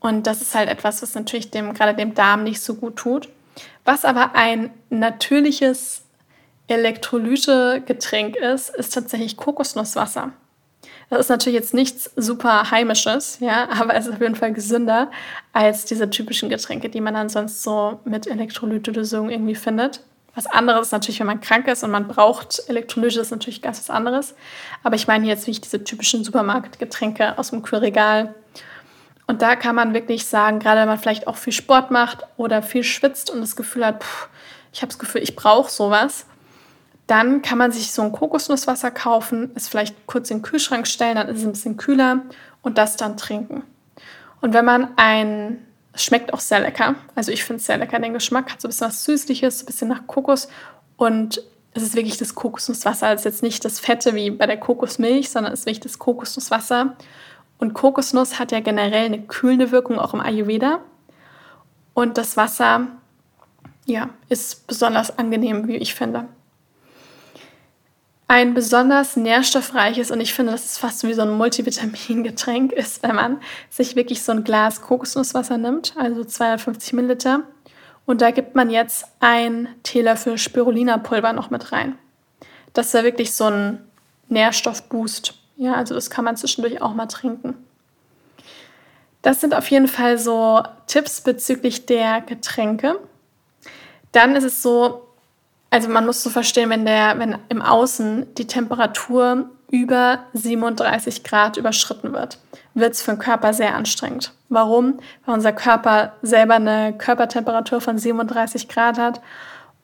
Und 0.00 0.26
das 0.26 0.42
ist 0.42 0.54
halt 0.54 0.68
etwas, 0.68 1.02
was 1.02 1.14
natürlich 1.14 1.50
dem, 1.50 1.74
gerade 1.74 1.94
dem 1.94 2.14
Darm 2.14 2.42
nicht 2.42 2.60
so 2.60 2.74
gut 2.74 2.96
tut. 2.96 3.28
Was 3.84 4.04
aber 4.04 4.34
ein 4.34 4.70
natürliches 4.90 6.02
Elektrolyte-Getränk 6.66 8.36
ist, 8.36 8.70
ist 8.70 8.94
tatsächlich 8.94 9.36
Kokosnusswasser. 9.36 10.32
Das 11.08 11.20
ist 11.20 11.28
natürlich 11.28 11.58
jetzt 11.58 11.72
nichts 11.72 12.10
super 12.16 12.70
Heimisches, 12.70 13.38
ja, 13.40 13.68
aber 13.70 13.94
es 13.94 14.06
ist 14.06 14.14
auf 14.14 14.20
jeden 14.20 14.34
Fall 14.34 14.52
gesünder 14.52 15.10
als 15.52 15.84
diese 15.84 16.10
typischen 16.10 16.48
Getränke, 16.48 16.88
die 16.88 17.00
man 17.00 17.14
dann 17.14 17.28
sonst 17.28 17.62
so 17.62 18.00
mit 18.04 18.26
Elektrolyte-Lösungen 18.26 19.30
irgendwie 19.30 19.54
findet. 19.54 20.02
Was 20.34 20.46
anderes 20.46 20.88
ist 20.88 20.92
natürlich, 20.92 21.20
wenn 21.20 21.28
man 21.28 21.40
krank 21.40 21.66
ist 21.68 21.82
und 21.82 21.90
man 21.90 22.08
braucht 22.08 22.62
Elektrolyte, 22.68 23.20
ist 23.20 23.30
natürlich 23.30 23.62
ganz 23.62 23.78
was 23.78 23.88
anderes. 23.88 24.34
Aber 24.82 24.96
ich 24.96 25.06
meine 25.06 25.26
jetzt 25.26 25.46
nicht 25.48 25.64
diese 25.64 25.82
typischen 25.82 26.24
Supermarktgetränke 26.24 27.38
aus 27.38 27.50
dem 27.50 27.62
Kühlregal. 27.62 28.34
Und 29.26 29.40
da 29.42 29.56
kann 29.56 29.74
man 29.74 29.94
wirklich 29.94 30.26
sagen, 30.26 30.58
gerade 30.58 30.80
wenn 30.80 30.88
man 30.88 30.98
vielleicht 30.98 31.26
auch 31.26 31.36
viel 31.36 31.54
Sport 31.54 31.90
macht 31.90 32.18
oder 32.36 32.62
viel 32.62 32.84
schwitzt 32.84 33.30
und 33.30 33.40
das 33.40 33.56
Gefühl 33.56 33.86
hat, 33.86 34.02
pff, 34.02 34.28
ich 34.72 34.82
habe 34.82 34.88
das 34.88 34.98
Gefühl, 34.98 35.22
ich 35.22 35.36
brauche 35.36 35.70
sowas, 35.70 36.26
dann 37.06 37.42
kann 37.42 37.58
man 37.58 37.70
sich 37.70 37.92
so 37.92 38.02
ein 38.02 38.12
Kokosnusswasser 38.12 38.90
kaufen, 38.90 39.52
es 39.54 39.68
vielleicht 39.68 40.06
kurz 40.06 40.30
in 40.30 40.38
den 40.38 40.42
Kühlschrank 40.42 40.86
stellen, 40.86 41.16
dann 41.16 41.28
ist 41.28 41.38
es 41.38 41.44
ein 41.44 41.52
bisschen 41.52 41.76
kühler 41.76 42.22
und 42.62 42.78
das 42.78 42.96
dann 42.96 43.16
trinken. 43.16 43.62
Und 44.40 44.54
wenn 44.54 44.64
man 44.64 44.88
ein, 44.96 45.64
es 45.92 46.02
schmeckt 46.02 46.32
auch 46.32 46.40
sehr 46.40 46.60
lecker, 46.60 46.96
also 47.14 47.30
ich 47.30 47.44
finde 47.44 47.60
es 47.60 47.66
sehr 47.66 47.78
lecker, 47.78 47.98
den 47.98 48.12
Geschmack 48.12 48.52
hat 48.52 48.60
so 48.60 48.66
ein 48.66 48.70
bisschen 48.70 48.88
was 48.88 49.04
Süßliches, 49.04 49.62
ein 49.62 49.66
bisschen 49.66 49.88
nach 49.88 50.06
Kokos 50.06 50.48
und 50.96 51.42
es 51.74 51.82
ist 51.82 51.94
wirklich 51.94 52.16
das 52.16 52.34
Kokosnusswasser, 52.34 53.12
es 53.12 53.20
ist 53.20 53.24
jetzt 53.24 53.42
nicht 53.42 53.64
das 53.64 53.78
Fette 53.78 54.14
wie 54.14 54.30
bei 54.30 54.46
der 54.46 54.58
Kokosmilch, 54.58 55.30
sondern 55.30 55.52
es 55.52 55.60
ist 55.60 55.66
wirklich 55.66 55.80
das 55.80 55.98
Kokosnusswasser. 55.98 56.96
Und 57.58 57.74
Kokosnuss 57.74 58.38
hat 58.38 58.50
ja 58.50 58.60
generell 58.60 59.04
eine 59.04 59.20
kühlende 59.20 59.72
Wirkung, 59.72 59.98
auch 59.98 60.14
im 60.14 60.20
Ayurveda. 60.20 60.80
Und 61.92 62.16
das 62.16 62.38
Wasser, 62.38 62.86
ja, 63.84 64.08
ist 64.30 64.66
besonders 64.66 65.18
angenehm, 65.18 65.68
wie 65.68 65.76
ich 65.76 65.94
finde 65.94 66.28
ein 68.28 68.54
besonders 68.54 69.16
nährstoffreiches 69.16 70.10
und 70.10 70.20
ich 70.20 70.34
finde, 70.34 70.52
das 70.52 70.64
ist 70.64 70.78
fast 70.78 71.04
wie 71.04 71.14
so 71.14 71.22
ein 71.22 71.30
Multivitamingetränk 71.30 72.72
ist, 72.72 73.02
wenn 73.02 73.14
man 73.14 73.40
sich 73.70 73.94
wirklich 73.94 74.22
so 74.22 74.32
ein 74.32 74.44
Glas 74.44 74.82
Kokosnusswasser 74.82 75.58
nimmt, 75.58 75.94
also 75.96 76.24
250 76.24 76.92
Milliliter. 76.94 77.42
Und 78.04 78.20
da 78.20 78.30
gibt 78.30 78.54
man 78.54 78.70
jetzt 78.70 79.06
ein 79.20 79.68
Teelöffel 79.82 80.38
Spirulina-Pulver 80.38 81.32
noch 81.32 81.50
mit 81.50 81.72
rein. 81.72 81.98
Das 82.72 82.88
ist 82.88 82.92
ja 82.94 83.04
wirklich 83.04 83.34
so 83.34 83.44
ein 83.44 83.84
Nährstoffboost. 84.28 85.34
Ja, 85.56 85.74
also 85.74 85.94
das 85.94 86.10
kann 86.10 86.24
man 86.24 86.36
zwischendurch 86.36 86.82
auch 86.82 86.94
mal 86.94 87.06
trinken. 87.06 87.54
Das 89.22 89.40
sind 89.40 89.54
auf 89.54 89.68
jeden 89.70 89.88
Fall 89.88 90.18
so 90.18 90.62
Tipps 90.86 91.20
bezüglich 91.20 91.86
der 91.86 92.20
Getränke. 92.20 93.00
Dann 94.12 94.36
ist 94.36 94.44
es 94.44 94.62
so, 94.62 95.05
also 95.76 95.90
man 95.90 96.06
muss 96.06 96.22
so 96.22 96.30
verstehen, 96.30 96.70
wenn, 96.70 96.86
der, 96.86 97.18
wenn 97.18 97.36
im 97.50 97.60
Außen 97.60 98.34
die 98.36 98.46
Temperatur 98.46 99.50
über 99.70 100.20
37 100.32 101.22
Grad 101.22 101.58
überschritten 101.58 102.14
wird, 102.14 102.38
wird 102.72 102.94
es 102.94 103.02
für 103.02 103.10
den 103.10 103.18
Körper 103.18 103.52
sehr 103.52 103.74
anstrengend. 103.74 104.32
Warum? 104.48 105.00
Weil 105.26 105.34
unser 105.34 105.52
Körper 105.52 106.14
selber 106.22 106.54
eine 106.54 106.94
Körpertemperatur 106.96 107.82
von 107.82 107.98
37 107.98 108.68
Grad 108.68 108.96
hat. 108.96 109.20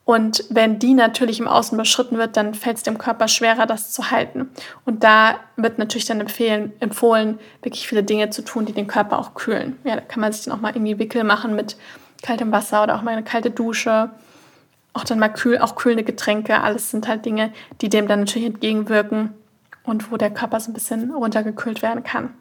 Und 0.07 0.46
wenn 0.48 0.78
die 0.78 0.94
natürlich 0.94 1.40
im 1.40 1.46
Außen 1.46 1.76
überschritten 1.76 2.16
wird, 2.16 2.38
dann 2.38 2.55
fällt 2.55 2.78
es 2.78 2.83
dem 2.85 2.96
Körper 2.96 3.28
schwerer, 3.28 3.66
das 3.66 3.92
zu 3.92 4.11
halten. 4.11 4.48
Und 4.87 5.05
da 5.05 5.35
wird 5.57 5.78
natürlich 5.78 6.07
dann 6.07 6.20
empfohlen, 6.20 7.38
wirklich 7.61 7.87
viele 7.87 8.02
Dinge 8.02 8.31
zu 8.31 8.42
tun, 8.42 8.64
die 8.64 8.72
den 8.72 8.87
Körper 8.87 9.18
auch 9.18 9.35
kühlen. 9.35 9.76
Ja, 9.85 9.96
da 9.96 10.00
kann 10.00 10.22
man 10.22 10.33
sich 10.33 10.44
dann 10.44 10.55
auch 10.55 10.61
mal 10.62 10.74
irgendwie 10.74 10.98
Wickel 10.98 11.22
machen 11.22 11.55
mit 11.55 11.76
kaltem 12.22 12.50
Wasser 12.50 12.83
oder 12.83 12.96
auch 12.96 13.02
mal 13.02 13.11
eine 13.11 13.24
kalte 13.24 13.50
Dusche 13.50 14.09
auch 14.92 15.05
dann 15.05 15.18
mal 15.18 15.28
kühl, 15.28 15.59
auch 15.59 15.76
kühlende 15.76 16.05
Getränke, 16.05 16.61
alles 16.61 16.90
sind 16.90 17.09
halt 17.09 17.24
Dinge, 17.24 17.52
die 17.81 17.88
dem 17.88 18.09
dann 18.09 18.20
natürlich 18.20 18.48
entgegenwirken 18.48 19.35
und 19.85 20.12
wo 20.12 20.16
der 20.16 20.31
Körper 20.31 20.61
so 20.61 20.70
ein 20.70 20.74
bisschen 20.74 21.11
runtergekühlt 21.11 21.83
werden 21.83 22.05
kann. 22.05 22.35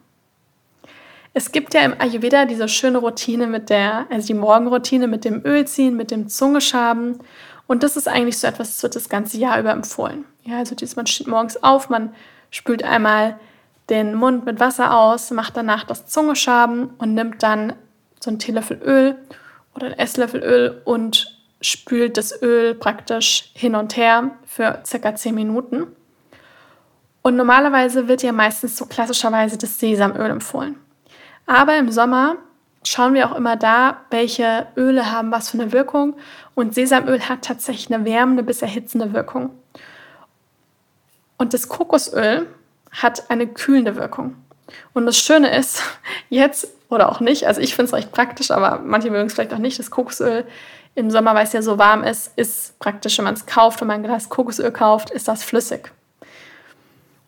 Es 1.34 1.50
gibt 1.50 1.72
ja 1.72 1.80
im 1.80 1.98
Ayurveda 1.98 2.44
diese 2.44 2.68
schöne 2.68 2.98
Routine 2.98 3.46
mit 3.46 3.70
der, 3.70 4.06
also 4.10 4.26
die 4.26 4.34
Morgenroutine 4.34 5.06
mit 5.06 5.24
dem 5.24 5.42
Ölziehen, 5.44 5.96
mit 5.96 6.10
dem 6.10 6.28
Zungeschaben. 6.28 7.18
Und 7.66 7.82
das 7.82 7.96
ist 7.96 8.06
eigentlich 8.06 8.38
so 8.38 8.46
etwas, 8.46 8.68
das 8.68 8.82
wird 8.82 8.96
das 8.96 9.08
ganze 9.08 9.38
Jahr 9.38 9.58
über 9.58 9.70
empfohlen. 9.70 10.26
Ja, 10.44 10.58
also 10.58 10.74
dieses, 10.74 10.96
man 10.96 11.06
steht 11.06 11.28
morgens 11.28 11.62
auf, 11.62 11.88
man 11.88 12.14
spült 12.50 12.82
einmal 12.82 13.38
den 13.88 14.14
Mund 14.14 14.44
mit 14.44 14.60
Wasser 14.60 14.94
aus, 14.94 15.30
macht 15.30 15.56
danach 15.56 15.84
das 15.84 16.06
Zungeschaben 16.06 16.90
und 16.98 17.14
nimmt 17.14 17.42
dann 17.42 17.72
so 18.20 18.28
einen 18.28 18.38
Teelöffel 18.38 18.80
Öl 18.84 19.16
oder 19.74 19.86
einen 19.86 19.98
Esslöffel 19.98 20.42
Öl 20.42 20.82
und 20.84 21.31
spült 21.62 22.16
das 22.16 22.42
Öl 22.42 22.74
praktisch 22.74 23.50
hin 23.54 23.74
und 23.74 23.96
her 23.96 24.32
für 24.44 24.82
circa 24.84 25.14
10 25.14 25.34
Minuten. 25.34 25.86
Und 27.22 27.36
normalerweise 27.36 28.08
wird 28.08 28.22
ja 28.22 28.32
meistens 28.32 28.76
so 28.76 28.86
klassischerweise 28.86 29.56
das 29.56 29.78
Sesamöl 29.78 30.30
empfohlen. 30.30 30.76
Aber 31.46 31.76
im 31.76 31.90
Sommer 31.90 32.36
schauen 32.84 33.14
wir 33.14 33.30
auch 33.30 33.36
immer 33.36 33.56
da, 33.56 33.98
welche 34.10 34.66
Öle 34.76 35.10
haben 35.10 35.30
was 35.30 35.50
für 35.50 35.60
eine 35.60 35.72
Wirkung. 35.72 36.16
Und 36.54 36.74
Sesamöl 36.74 37.20
hat 37.20 37.42
tatsächlich 37.42 37.94
eine 37.94 38.04
wärmende 38.04 38.42
bis 38.42 38.60
erhitzende 38.60 39.12
Wirkung. 39.12 39.50
Und 41.38 41.54
das 41.54 41.68
Kokosöl 41.68 42.46
hat 42.90 43.30
eine 43.30 43.46
kühlende 43.46 43.96
Wirkung. 43.96 44.36
Und 44.94 45.06
das 45.06 45.18
Schöne 45.18 45.56
ist, 45.56 45.82
jetzt 46.28 46.68
oder 46.88 47.10
auch 47.10 47.20
nicht, 47.20 47.46
also 47.46 47.60
ich 47.60 47.74
finde 47.74 47.86
es 47.86 47.94
recht 47.94 48.12
praktisch, 48.12 48.50
aber 48.50 48.80
manche 48.84 49.10
mögen 49.10 49.26
es 49.26 49.34
vielleicht 49.34 49.54
auch 49.54 49.58
nicht, 49.58 49.78
das 49.78 49.90
Kokosöl 49.90 50.44
im 50.94 51.10
Sommer, 51.10 51.34
weil 51.34 51.44
es 51.44 51.52
ja 51.52 51.62
so 51.62 51.78
warm 51.78 52.04
ist, 52.04 52.32
ist 52.36 52.78
praktisch, 52.78 53.18
wenn 53.18 53.24
man 53.24 53.34
es 53.34 53.46
kauft, 53.46 53.80
wenn 53.80 53.88
man 53.88 54.00
ein 54.00 54.02
Glas 54.02 54.28
Kokosöl 54.28 54.70
kauft, 54.70 55.10
ist 55.10 55.28
das 55.28 55.42
flüssig. 55.42 55.90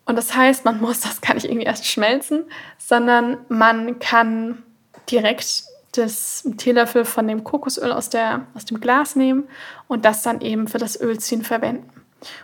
Und 0.05 0.15
das 0.15 0.35
heißt, 0.35 0.65
man 0.65 0.79
muss 0.81 1.01
das 1.01 1.21
gar 1.21 1.33
nicht 1.33 1.45
irgendwie 1.45 1.65
erst 1.65 1.85
schmelzen, 1.85 2.45
sondern 2.77 3.37
man 3.49 3.99
kann 3.99 4.63
direkt 5.09 5.63
das 5.93 6.47
Teelöffel 6.57 7.05
von 7.05 7.27
dem 7.27 7.43
Kokosöl 7.43 7.91
aus, 7.91 8.09
der, 8.09 8.47
aus 8.53 8.65
dem 8.65 8.81
Glas 8.81 9.15
nehmen 9.15 9.47
und 9.87 10.03
das 10.05 10.23
dann 10.23 10.41
eben 10.41 10.67
für 10.67 10.77
das 10.77 10.99
Ölziehen 10.99 11.43
verwenden. 11.43 11.89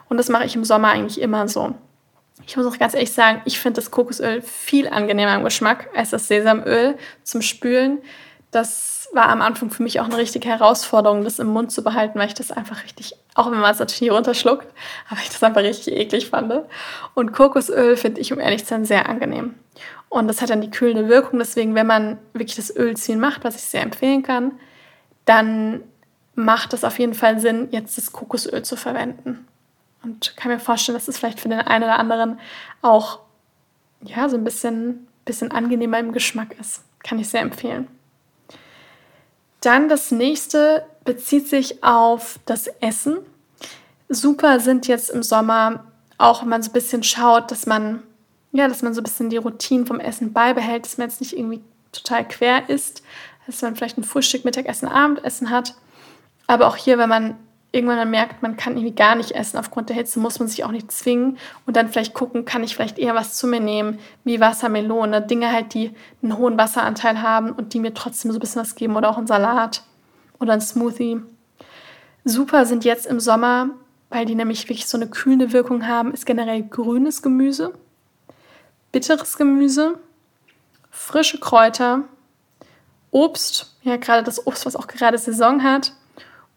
Und 0.10 0.18
das 0.18 0.30
mache 0.30 0.46
ich 0.46 0.56
im 0.56 0.64
Sommer 0.64 0.90
eigentlich 0.90 1.20
immer 1.20 1.48
so. 1.48 1.76
Ich 2.48 2.58
muss 2.58 2.66
auch 2.66 2.78
ganz 2.78 2.94
ehrlich 2.94 3.12
sagen, 3.12 3.42
ich 3.46 3.60
finde 3.60 3.82
das 3.82 3.92
Kokosöl 3.92 4.42
viel 4.42 4.88
angenehmer 4.88 5.36
im 5.36 5.44
Geschmack 5.44 5.90
als 5.96 6.12
das 6.12 6.28
Sesamöl 6.28 6.98
zum 7.24 7.42
Spülen. 7.42 8.00
Das 8.52 9.10
war 9.14 9.30
am 9.30 9.42
Anfang 9.42 9.70
für 9.70 9.84
mich 9.84 10.00
auch 10.00 10.06
eine 10.06 10.18
richtige 10.18 10.48
Herausforderung, 10.48 11.24
das 11.24 11.40
im 11.40 11.48
Mund 11.48 11.72
zu 11.72 11.84
behalten, 11.84 12.20
weil 12.20 12.28
ich 12.28 12.34
das 12.34 12.52
einfach 12.52 12.84
richtig, 12.84 13.16
auch 13.34 13.52
wenn 13.52 13.60
man 13.60 13.72
es 13.72 13.80
natürlich 13.80 14.02
nicht 14.02 14.12
runterschluckt, 14.12 14.68
aber 15.10 15.20
ich 15.22 15.30
das 15.30 15.44
einfach 15.44 15.62
richtig 15.62 15.96
eklig 15.96 16.30
fand. 16.30 16.54
Und 17.14 17.34
Kokosöl 17.34 17.98
finde 17.98 18.22
ich, 18.22 18.32
um 18.32 18.40
ehrlich 18.40 18.64
zu 18.64 18.70
sein, 18.70 18.86
sehr 18.86 19.10
angenehm. 19.10 19.56
Und 20.10 20.28
das 20.28 20.42
hat 20.42 20.50
dann 20.50 20.62
die 20.62 20.72
kühlende 20.72 21.08
Wirkung. 21.08 21.40
Deswegen, 21.40 21.76
wenn 21.76 21.88
man 21.88 22.18
wirklich 22.34 22.58
das 22.58 22.76
Ölziehen 22.76 23.20
macht, 23.20 23.44
was 23.44 23.56
ich 23.56 23.62
sehr 23.62 23.82
empfehlen 23.82 24.24
kann, 24.24 24.54
dann 25.26 25.84
macht 26.36 26.74
es 26.74 26.84
auf 26.84 27.00
jeden 27.00 27.14
Fall 27.14 27.40
Sinn, 27.40 27.70
jetzt 27.72 27.98
das 27.98 28.12
Kokosöl 28.12 28.64
zu 28.64 28.76
verwenden. 28.76 29.48
und 30.04 30.36
kann 30.36 30.52
mir 30.52 30.60
vorstellen, 30.60 30.98
dass 30.98 31.08
es 31.08 31.18
vielleicht 31.18 31.40
für 31.40 31.50
den 31.50 31.60
einen 31.60 31.84
oder 31.84 32.00
anderen 32.00 32.40
auch 32.82 33.20
ja, 34.02 34.28
so 34.30 34.38
ein 34.38 34.44
bisschen, 34.44 35.08
bisschen 35.26 35.52
angenehmer 35.52 36.00
im 36.00 36.12
Geschmack 36.12 36.56
ist. 36.60 36.84
Kann 37.04 37.20
ich 37.20 37.30
sehr 37.30 37.42
empfehlen. 37.42 37.88
Dann 39.62 39.90
das 39.90 40.12
nächste 40.12 40.86
bezieht 41.06 41.48
sich 41.48 41.84
auf 41.84 42.40
das 42.46 42.68
Essen. 42.82 43.18
Super 44.10 44.60
sind 44.60 44.88
jetzt 44.88 45.10
im 45.10 45.24
Sommer 45.24 45.86
auch, 46.18 46.42
wenn 46.42 46.50
man 46.50 46.62
so 46.62 46.70
ein 46.70 46.74
bisschen 46.74 47.04
schaut, 47.04 47.52
dass 47.52 47.66
man, 47.66 48.04
ja, 48.52 48.68
dass 48.68 48.82
man 48.82 48.94
so 48.94 49.02
ein 49.02 49.04
bisschen 49.04 49.30
die 49.30 49.38
Routinen 49.38 49.88
vom 49.88 50.00
Essen 50.00 50.34
beibehält, 50.34 50.86
dass 50.86 50.98
man 50.98 51.10
jetzt 51.10 51.22
nicht 51.22 51.38
irgendwie 51.38 51.62
total 51.92 52.28
quer 52.28 52.70
isst, 52.70 53.04
dass 53.48 53.62
man 53.62 53.76
vielleicht 53.76 53.98
ein 53.98 54.04
Frühstück, 54.04 54.46
Mittagessen, 54.46 54.88
Abendessen 54.88 55.50
hat. 55.50 55.76
Aber 56.48 56.68
auch 56.68 56.76
hier, 56.76 56.98
wenn 56.98 57.10
man 57.10 57.38
irgendwann 57.72 57.98
dann 57.98 58.12
merkt, 58.12 58.42
man 58.42 58.58
kann 58.58 58.74
irgendwie 58.74 58.96
gar 58.96 59.16
nicht 59.16 59.32
essen. 59.32 59.58
Aufgrund 59.58 59.90
der 59.90 59.96
Hitze, 59.96 60.20
muss 60.20 60.40
man 60.40 60.48
sich 60.48 60.64
auch 60.64 60.72
nicht 60.72 60.92
zwingen 60.92 61.38
und 61.66 61.78
dann 61.78 61.88
vielleicht 61.88 62.14
gucken, 62.14 62.44
kann 62.44 62.64
ich 62.64 62.76
vielleicht 62.76 63.00
eher 63.00 63.16
was 63.16 63.36
zu 63.36 63.48
mir 63.48 63.62
nehmen, 63.62 64.00
wie 64.24 64.42
Wasser, 64.42 64.68
Melone, 64.70 65.22
Dinge 65.22 65.52
halt, 65.52 65.74
die 65.74 65.92
einen 66.22 66.38
hohen 66.38 66.58
Wasseranteil 66.58 67.22
haben 67.22 67.52
und 67.52 67.74
die 67.74 67.80
mir 67.80 67.94
trotzdem 67.94 68.32
so 68.32 68.38
ein 68.38 68.42
bisschen 68.42 68.62
was 68.62 68.76
geben 68.76 68.96
oder 68.96 69.10
auch 69.10 69.18
ein 69.18 69.28
Salat 69.28 69.84
oder 70.40 70.54
ein 70.54 70.62
Smoothie. 70.62 71.22
Super 72.26 72.66
sind 72.66 72.84
jetzt 72.84 73.06
im 73.06 73.20
Sommer, 73.20 73.70
weil 74.10 74.26
die 74.26 74.36
nämlich 74.36 74.64
wirklich 74.64 74.88
so 74.88 74.98
eine 74.98 75.08
kühlende 75.08 75.54
Wirkung 75.54 75.88
haben, 75.88 76.14
ist 76.14 76.26
generell 76.26 76.64
grünes 76.64 77.22
Gemüse, 77.22 77.74
bitteres 78.92 79.38
Gemüse, 79.38 79.98
frische 80.90 81.40
Kräuter, 81.40 82.04
Obst, 83.12 83.78
ja 83.84 83.96
gerade 83.96 84.24
das 84.24 84.46
Obst, 84.46 84.66
was 84.66 84.76
auch 84.76 84.88
gerade 84.88 85.18
Saison 85.18 85.64
hat, 85.64 85.94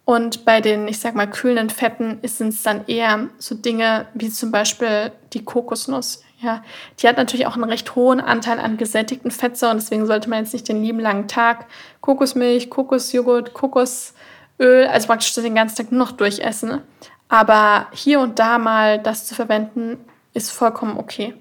und 0.04 0.44
bei 0.44 0.60
den, 0.60 0.86
ich 0.86 0.98
sag 0.98 1.14
mal, 1.14 1.28
kühlenden 1.28 1.70
Fetten 1.70 2.18
sind 2.22 2.48
es 2.48 2.62
dann 2.62 2.86
eher 2.86 3.28
so 3.38 3.54
Dinge 3.54 4.06
wie 4.12 4.30
zum 4.30 4.50
Beispiel 4.50 5.12
die 5.32 5.44
Kokosnuss. 5.44 6.22
Ja, 6.40 6.62
die 6.98 7.08
hat 7.08 7.16
natürlich 7.16 7.46
auch 7.46 7.54
einen 7.54 7.64
recht 7.64 7.94
hohen 7.94 8.20
Anteil 8.20 8.58
an 8.58 8.76
gesättigten 8.76 9.30
Fettsäuren, 9.30 9.78
deswegen 9.78 10.04
sollte 10.04 10.28
man 10.28 10.40
jetzt 10.40 10.52
nicht 10.52 10.68
den 10.68 10.82
lieben 10.82 11.00
langen 11.00 11.26
Tag 11.26 11.66
Kokosmilch, 12.02 12.68
Kokosjoghurt, 12.68 13.54
Kokosöl, 13.54 14.86
also 14.90 15.06
praktisch 15.06 15.32
den 15.34 15.54
ganzen 15.54 15.76
Tag 15.76 15.92
noch 15.92 16.12
durchessen. 16.12 16.82
Aber 17.30 17.86
hier 17.92 18.20
und 18.20 18.38
da 18.38 18.58
mal 18.58 18.98
das 18.98 19.26
zu 19.26 19.34
verwenden, 19.34 19.96
ist 20.34 20.52
vollkommen 20.52 20.98
okay. 20.98 21.34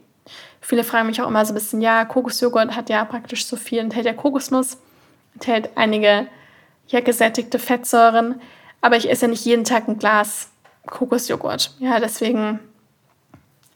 Viele 0.62 0.86
fragen 0.86 1.08
mich 1.08 1.22
auch 1.22 1.28
immer 1.28 1.44
so 1.46 1.52
ein 1.52 1.56
bisschen, 1.56 1.82
ja, 1.82 2.06
Kokosjoghurt 2.06 2.74
hat 2.74 2.90
ja 2.90 3.04
praktisch 3.04 3.46
so 3.46 3.58
viel, 3.58 3.80
enthält 3.80 4.06
ja 4.06 4.14
Kokosnuss, 4.14 4.78
enthält 5.34 5.72
einige 5.76 6.28
ja, 6.88 7.00
gesättigte 7.00 7.60
Fettsäuren. 7.60 8.42
Aber 8.82 8.98
ich 8.98 9.10
esse 9.10 9.26
ja 9.26 9.30
nicht 9.30 9.46
jeden 9.46 9.64
Tag 9.64 9.88
ein 9.88 9.98
Glas 9.98 10.50
Kokosjoghurt. 10.88 11.74
Ja, 11.80 12.00
deswegen 12.00 12.60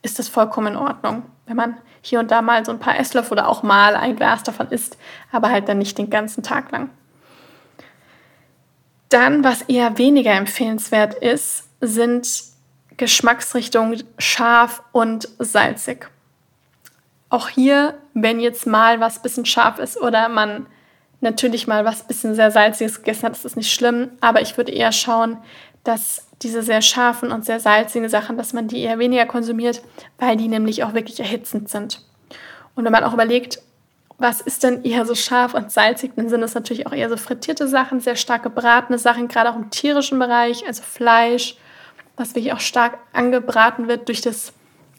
ist 0.02 0.20
das 0.20 0.28
vollkommen 0.28 0.74
in 0.74 0.78
Ordnung, 0.78 1.24
wenn 1.46 1.56
man 1.56 1.78
hier 2.02 2.20
und 2.20 2.32
da 2.32 2.42
mal 2.42 2.66
so 2.66 2.72
ein 2.72 2.80
paar 2.80 2.98
Esslöffel 3.00 3.34
oder 3.34 3.48
auch 3.48 3.64
mal 3.64 3.96
ein 3.96 4.16
Glas 4.16 4.44
davon 4.44 4.68
isst, 4.70 4.98
aber 5.32 5.50
halt 5.50 5.68
dann 5.68 5.78
nicht 5.78 5.98
den 5.98 6.10
ganzen 6.10 6.44
Tag 6.44 6.72
lang. 6.72 6.90
Dann, 9.10 9.44
was 9.44 9.64
eher 9.64 9.98
weniger 9.98 10.32
empfehlenswert 10.32 11.14
ist, 11.16 11.70
sind 11.80 12.28
Geschmacksrichtungen 12.98 14.04
scharf 14.18 14.84
und 14.92 15.30
salzig. 15.40 16.10
Auch 17.30 17.50
hier, 17.50 17.98
wenn 18.14 18.40
jetzt 18.40 18.66
mal 18.66 19.00
was 19.00 19.22
bisschen 19.22 19.46
scharf 19.46 19.80
ist 19.80 20.00
oder 20.00 20.30
man 20.30 20.68
natürlich 21.22 21.68
mal 21.68 21.86
was 21.86 22.04
bisschen 22.04 22.36
sehr 22.36 22.52
salziges 22.52 22.98
gegessen 22.98 23.24
hat, 23.24 23.34
ist 23.34 23.46
das 23.46 23.56
nicht 23.56 23.74
schlimm, 23.74 24.12
aber 24.22 24.42
ich 24.42 24.58
würde 24.58 24.72
eher 24.72 24.92
schauen, 24.92 25.38
dass 25.84 26.28
diese 26.42 26.62
sehr 26.62 26.82
scharfen 26.82 27.32
und 27.32 27.46
sehr 27.46 27.60
salzigen 27.60 28.10
Sachen, 28.10 28.38
dass 28.38 28.54
man 28.54 28.68
die 28.68 28.82
eher 28.82 29.00
weniger 29.00 29.26
konsumiert, 29.26 29.82
weil 30.20 30.38
die 30.38 30.48
nämlich 30.48 30.84
auch 30.84 30.94
wirklich 30.94 31.20
erhitzend 31.20 31.70
sind. 31.70 32.02
Und 32.76 32.86
wenn 32.86 32.92
man 32.92 33.04
auch 33.04 33.14
überlegt, 33.14 33.60
was 34.20 34.42
ist 34.42 34.64
denn 34.64 34.84
eher 34.84 35.06
so 35.06 35.16
scharf 35.16 35.54
und 35.54 35.72
salzig, 35.72 36.12
dann 36.16 36.30
sind 36.30 36.44
es 36.44 36.56
natürlich 36.56 36.88
auch 36.88 36.94
eher 36.94 37.10
so 37.10 37.18
frittierte 37.18 37.68
Sachen, 37.68 38.00
sehr 38.00 38.16
stark 38.16 38.44
gebratene 38.44 38.98
Sachen, 38.98 39.28
gerade 39.28 39.52
auch 39.52 39.56
im 39.56 39.70
tierischen 39.70 40.20
Bereich, 40.20 40.66
also 40.66 40.84
Fleisch, 40.84 41.56
was 42.16 42.36
wirklich 42.36 42.54
auch 42.54 42.60
stark 42.60 42.98
angebraten 43.14 43.88
wird 43.88 44.08
durch 44.08 44.22
das, 44.22 44.54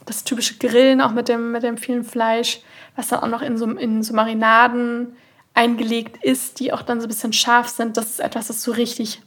das 0.06 0.24
typische 0.24 0.56
Grillen, 0.58 1.00
auch 1.00 1.10
mit 1.10 1.28
dem, 1.28 1.52
mit 1.52 1.64
dem 1.64 1.78
vielen 1.78 2.04
Fleisch, 2.04 2.60
was 2.94 3.08
dann 3.08 3.20
auch 3.20 3.28
noch 3.28 3.42
in 3.42 3.58
so, 3.58 3.66
in 3.66 4.02
so 4.02 4.14
Marinaden 4.14 5.16
eingelegt 5.58 6.22
ist, 6.22 6.60
die 6.60 6.72
auch 6.72 6.82
dann 6.82 7.00
so 7.00 7.06
ein 7.06 7.08
bisschen 7.08 7.32
scharf 7.32 7.68
sind, 7.68 7.96
das 7.96 8.10
ist 8.10 8.20
etwas, 8.20 8.46
das 8.46 8.62
so 8.62 8.70
richtig 8.70 9.20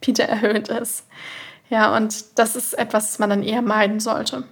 Peter 0.00 0.22
erhöht 0.22 0.68
ist. 0.68 1.06
Ja, 1.70 1.96
und 1.96 2.38
das 2.38 2.54
ist 2.54 2.74
etwas, 2.74 3.10
das 3.10 3.18
man 3.18 3.30
dann 3.30 3.42
eher 3.42 3.62
meiden 3.62 3.98
sollte. 3.98 4.44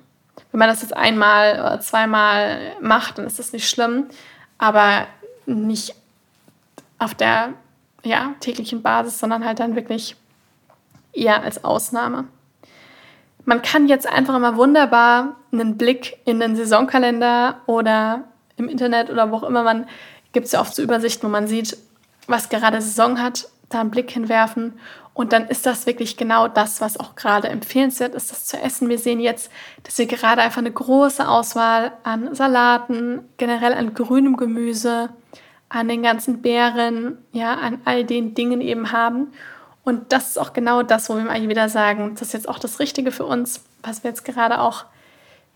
Wenn 0.50 0.58
man 0.58 0.68
das 0.68 0.82
jetzt 0.82 0.96
einmal 0.96 1.60
oder 1.60 1.80
zweimal 1.80 2.72
macht, 2.80 3.18
dann 3.18 3.26
ist 3.26 3.38
das 3.38 3.52
nicht 3.52 3.68
schlimm, 3.68 4.06
aber 4.58 5.06
nicht 5.46 5.94
auf 6.98 7.14
der 7.14 7.54
ja, 8.02 8.34
täglichen 8.40 8.82
Basis, 8.82 9.20
sondern 9.20 9.44
halt 9.44 9.60
dann 9.60 9.76
wirklich 9.76 10.16
eher 11.12 11.42
als 11.44 11.62
Ausnahme. 11.62 12.24
Man 13.44 13.62
kann 13.62 13.86
jetzt 13.86 14.08
einfach 14.08 14.34
immer 14.34 14.56
wunderbar 14.56 15.36
einen 15.52 15.78
Blick 15.78 16.18
in 16.24 16.40
den 16.40 16.56
Saisonkalender 16.56 17.60
oder 17.66 18.24
im 18.56 18.68
Internet 18.68 19.10
oder 19.10 19.30
wo 19.30 19.36
auch 19.36 19.42
immer 19.44 19.62
man 19.62 19.86
gibt 20.32 20.46
es 20.46 20.52
ja 20.52 20.60
oft 20.60 20.74
so 20.74 20.82
Übersichten, 20.82 21.26
wo 21.26 21.30
man 21.30 21.46
sieht, 21.46 21.76
was 22.26 22.48
gerade 22.48 22.80
Saison 22.80 23.20
hat, 23.20 23.48
da 23.68 23.80
einen 23.80 23.90
Blick 23.90 24.10
hinwerfen. 24.10 24.78
Und 25.12 25.32
dann 25.32 25.48
ist 25.48 25.66
das 25.66 25.86
wirklich 25.86 26.16
genau 26.16 26.48
das, 26.48 26.80
was 26.80 26.98
auch 26.98 27.14
gerade 27.14 27.48
empfehlenswert 27.48 28.14
ist, 28.14 28.30
das 28.30 28.46
zu 28.46 28.56
essen. 28.60 28.88
Wir 28.88 28.98
sehen 28.98 29.20
jetzt, 29.20 29.50
dass 29.82 29.98
wir 29.98 30.06
gerade 30.06 30.40
einfach 30.42 30.58
eine 30.58 30.72
große 30.72 31.28
Auswahl 31.28 31.92
an 32.04 32.34
Salaten, 32.34 33.28
generell 33.36 33.74
an 33.74 33.92
grünem 33.94 34.36
Gemüse, 34.36 35.10
an 35.68 35.88
den 35.88 36.02
ganzen 36.02 36.42
Beeren, 36.42 37.18
ja, 37.32 37.54
an 37.54 37.80
all 37.84 38.04
den 38.04 38.34
Dingen 38.34 38.60
eben 38.60 38.92
haben. 38.92 39.32
Und 39.84 40.12
das 40.12 40.30
ist 40.30 40.38
auch 40.38 40.52
genau 40.52 40.82
das, 40.82 41.08
wo 41.08 41.16
wir 41.16 41.24
mal 41.24 41.48
wieder 41.48 41.68
sagen, 41.68 42.12
das 42.14 42.28
ist 42.28 42.32
jetzt 42.32 42.48
auch 42.48 42.58
das 42.58 42.78
Richtige 42.78 43.12
für 43.12 43.24
uns, 43.24 43.64
was 43.82 44.04
wir 44.04 44.10
jetzt 44.10 44.24
gerade 44.24 44.60
auch 44.60 44.84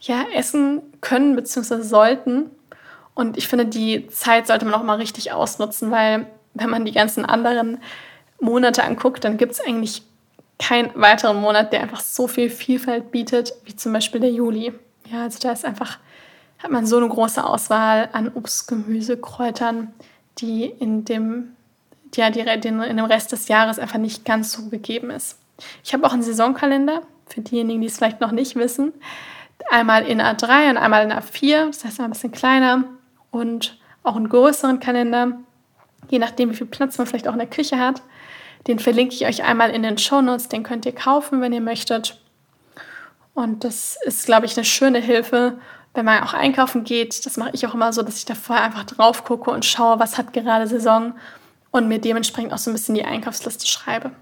ja, 0.00 0.24
essen 0.34 0.82
können 1.00 1.36
bzw. 1.36 1.82
sollten. 1.82 2.50
Und 3.14 3.36
ich 3.36 3.48
finde, 3.48 3.66
die 3.66 4.08
Zeit 4.08 4.46
sollte 4.46 4.64
man 4.64 4.74
auch 4.74 4.82
mal 4.82 4.96
richtig 4.96 5.32
ausnutzen, 5.32 5.90
weil 5.90 6.26
wenn 6.54 6.70
man 6.70 6.84
die 6.84 6.92
ganzen 6.92 7.24
anderen 7.24 7.78
Monate 8.40 8.84
anguckt, 8.84 9.24
dann 9.24 9.36
gibt 9.36 9.52
es 9.52 9.60
eigentlich 9.60 10.02
keinen 10.58 10.90
weiteren 10.94 11.40
Monat, 11.40 11.72
der 11.72 11.82
einfach 11.82 12.00
so 12.00 12.26
viel 12.26 12.50
Vielfalt 12.50 13.10
bietet, 13.10 13.54
wie 13.64 13.76
zum 13.76 13.92
Beispiel 13.92 14.20
der 14.20 14.30
Juli. 14.30 14.72
Ja, 15.10 15.22
also 15.22 15.38
da 15.40 15.52
ist 15.52 15.64
einfach, 15.64 15.98
hat 16.58 16.70
man 16.70 16.86
so 16.86 16.96
eine 16.96 17.08
große 17.08 17.44
Auswahl 17.44 18.08
an 18.12 18.30
Obst, 18.34 18.68
Gemüse, 18.68 19.16
Kräutern, 19.16 19.92
die 20.38 20.64
in 20.64 21.04
dem, 21.04 21.54
ja, 22.14 22.30
die, 22.30 22.40
in 22.40 22.78
dem 22.78 23.04
Rest 23.04 23.32
des 23.32 23.48
Jahres 23.48 23.78
einfach 23.78 23.98
nicht 23.98 24.24
ganz 24.24 24.52
so 24.52 24.68
gegeben 24.68 25.10
ist. 25.10 25.38
Ich 25.84 25.92
habe 25.92 26.06
auch 26.06 26.12
einen 26.12 26.22
Saisonkalender, 26.22 27.02
für 27.26 27.40
diejenigen, 27.40 27.80
die 27.80 27.86
es 27.86 27.96
vielleicht 27.96 28.20
noch 28.20 28.32
nicht 28.32 28.56
wissen. 28.56 28.92
Einmal 29.70 30.06
in 30.06 30.20
A3 30.20 30.70
und 30.70 30.76
einmal 30.76 31.04
in 31.04 31.12
A4, 31.12 31.66
das 31.66 31.84
heißt 31.84 32.00
ein 32.00 32.10
bisschen 32.10 32.32
kleiner 32.32 32.84
und 33.34 33.76
auch 34.04 34.16
einen 34.16 34.28
größeren 34.28 34.80
Kalender, 34.80 35.38
je 36.08 36.18
nachdem, 36.18 36.50
wie 36.50 36.54
viel 36.54 36.66
Platz 36.66 36.98
man 36.98 37.06
vielleicht 37.06 37.26
auch 37.26 37.32
in 37.32 37.38
der 37.38 37.48
Küche 37.48 37.78
hat. 37.78 38.02
Den 38.66 38.78
verlinke 38.78 39.14
ich 39.14 39.26
euch 39.26 39.42
einmal 39.42 39.70
in 39.70 39.82
den 39.82 39.98
Show 39.98 40.20
Notes. 40.20 40.48
Den 40.48 40.62
könnt 40.62 40.86
ihr 40.86 40.94
kaufen, 40.94 41.40
wenn 41.40 41.52
ihr 41.52 41.60
möchtet. 41.60 42.20
Und 43.34 43.64
das 43.64 43.98
ist, 44.04 44.26
glaube 44.26 44.46
ich, 44.46 44.56
eine 44.56 44.64
schöne 44.64 45.00
Hilfe, 45.00 45.58
wenn 45.92 46.04
man 46.04 46.22
auch 46.22 46.32
einkaufen 46.32 46.84
geht. 46.84 47.26
Das 47.26 47.36
mache 47.36 47.50
ich 47.52 47.66
auch 47.66 47.74
immer 47.74 47.92
so, 47.92 48.02
dass 48.02 48.18
ich 48.18 48.24
da 48.24 48.34
vorher 48.34 48.64
einfach 48.64 48.84
drauf 48.84 49.24
gucke 49.24 49.50
und 49.50 49.64
schaue, 49.64 49.98
was 49.98 50.16
hat 50.16 50.32
gerade 50.32 50.66
Saison 50.66 51.14
und 51.72 51.88
mir 51.88 51.98
dementsprechend 51.98 52.52
auch 52.52 52.58
so 52.58 52.70
ein 52.70 52.74
bisschen 52.74 52.94
die 52.94 53.04
Einkaufsliste 53.04 53.66
schreibe. 53.66 54.12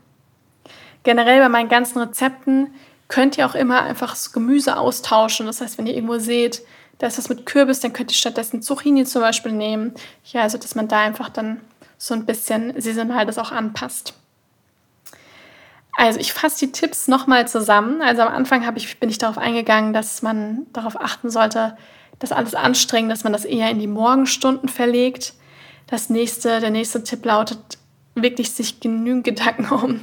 Generell 1.02 1.40
bei 1.40 1.48
meinen 1.48 1.68
ganzen 1.68 1.98
Rezepten 1.98 2.74
könnt 3.08 3.36
ihr 3.36 3.44
auch 3.46 3.54
immer 3.54 3.82
einfach 3.82 4.10
das 4.10 4.32
Gemüse 4.32 4.78
austauschen. 4.78 5.46
Das 5.46 5.60
heißt, 5.60 5.76
wenn 5.76 5.86
ihr 5.86 5.94
irgendwo 5.94 6.18
seht, 6.18 6.62
da 6.98 7.06
ist 7.06 7.18
was 7.18 7.28
mit 7.28 7.46
Kürbis, 7.46 7.80
dann 7.80 7.92
könnt 7.92 8.10
ihr 8.10 8.16
stattdessen 8.16 8.62
Zucchini 8.62 9.04
zum 9.04 9.22
Beispiel 9.22 9.52
nehmen. 9.52 9.92
Ja, 10.24 10.42
also 10.42 10.58
dass 10.58 10.74
man 10.74 10.88
da 10.88 11.00
einfach 11.00 11.28
dann 11.28 11.60
so 11.98 12.14
ein 12.14 12.26
bisschen 12.26 12.80
saisonal 12.80 13.26
das 13.26 13.38
auch 13.38 13.52
anpasst. 13.52 14.14
Also 15.96 16.18
ich 16.20 16.32
fasse 16.32 16.66
die 16.66 16.72
Tipps 16.72 17.06
nochmal 17.06 17.46
zusammen. 17.48 18.02
Also 18.02 18.22
am 18.22 18.32
Anfang 18.32 18.64
ich, 18.76 18.98
bin 18.98 19.10
ich 19.10 19.18
darauf 19.18 19.38
eingegangen, 19.38 19.92
dass 19.92 20.22
man 20.22 20.66
darauf 20.72 21.00
achten 21.00 21.30
sollte, 21.30 21.76
dass 22.18 22.32
alles 22.32 22.54
anstrengend, 22.54 23.12
dass 23.12 23.24
man 23.24 23.32
das 23.32 23.44
eher 23.44 23.70
in 23.70 23.78
die 23.78 23.86
Morgenstunden 23.86 24.68
verlegt. 24.68 25.34
Das 25.86 26.08
nächste, 26.08 26.60
der 26.60 26.70
nächste 26.70 27.04
Tipp 27.04 27.24
lautet, 27.24 27.78
wirklich 28.14 28.50
sich 28.52 28.80
genügend 28.80 29.24
Gedanken 29.24 29.68
um 29.72 30.00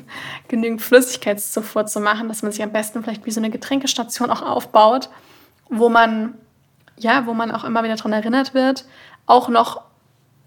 genügend 0.47 0.81
Flüssigkeitszufuhr 0.81 1.85
zu 1.85 1.99
machen, 1.99 2.27
dass 2.27 2.43
man 2.43 2.51
sich 2.51 2.63
am 2.63 2.71
besten 2.71 3.03
vielleicht 3.03 3.25
wie 3.25 3.31
so 3.31 3.39
eine 3.39 3.49
Getränkestation 3.49 4.29
auch 4.29 4.41
aufbaut, 4.41 5.09
wo 5.69 5.89
man 5.89 6.35
ja, 6.99 7.25
wo 7.25 7.33
man 7.33 7.51
auch 7.51 7.63
immer 7.63 7.83
wieder 7.83 7.95
daran 7.95 8.13
erinnert 8.13 8.53
wird. 8.53 8.85
Auch 9.25 9.49
noch 9.49 9.81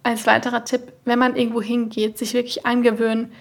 als 0.03 0.27
weiterer 0.27 0.65
Tipp, 0.65 0.93
wenn 1.05 1.19
man 1.19 1.37
irgendwo 1.37 1.63
hingeht, 1.63 2.19
sich 2.19 2.35
wirklich 2.35 2.67
angewöhnen, 2.67 3.33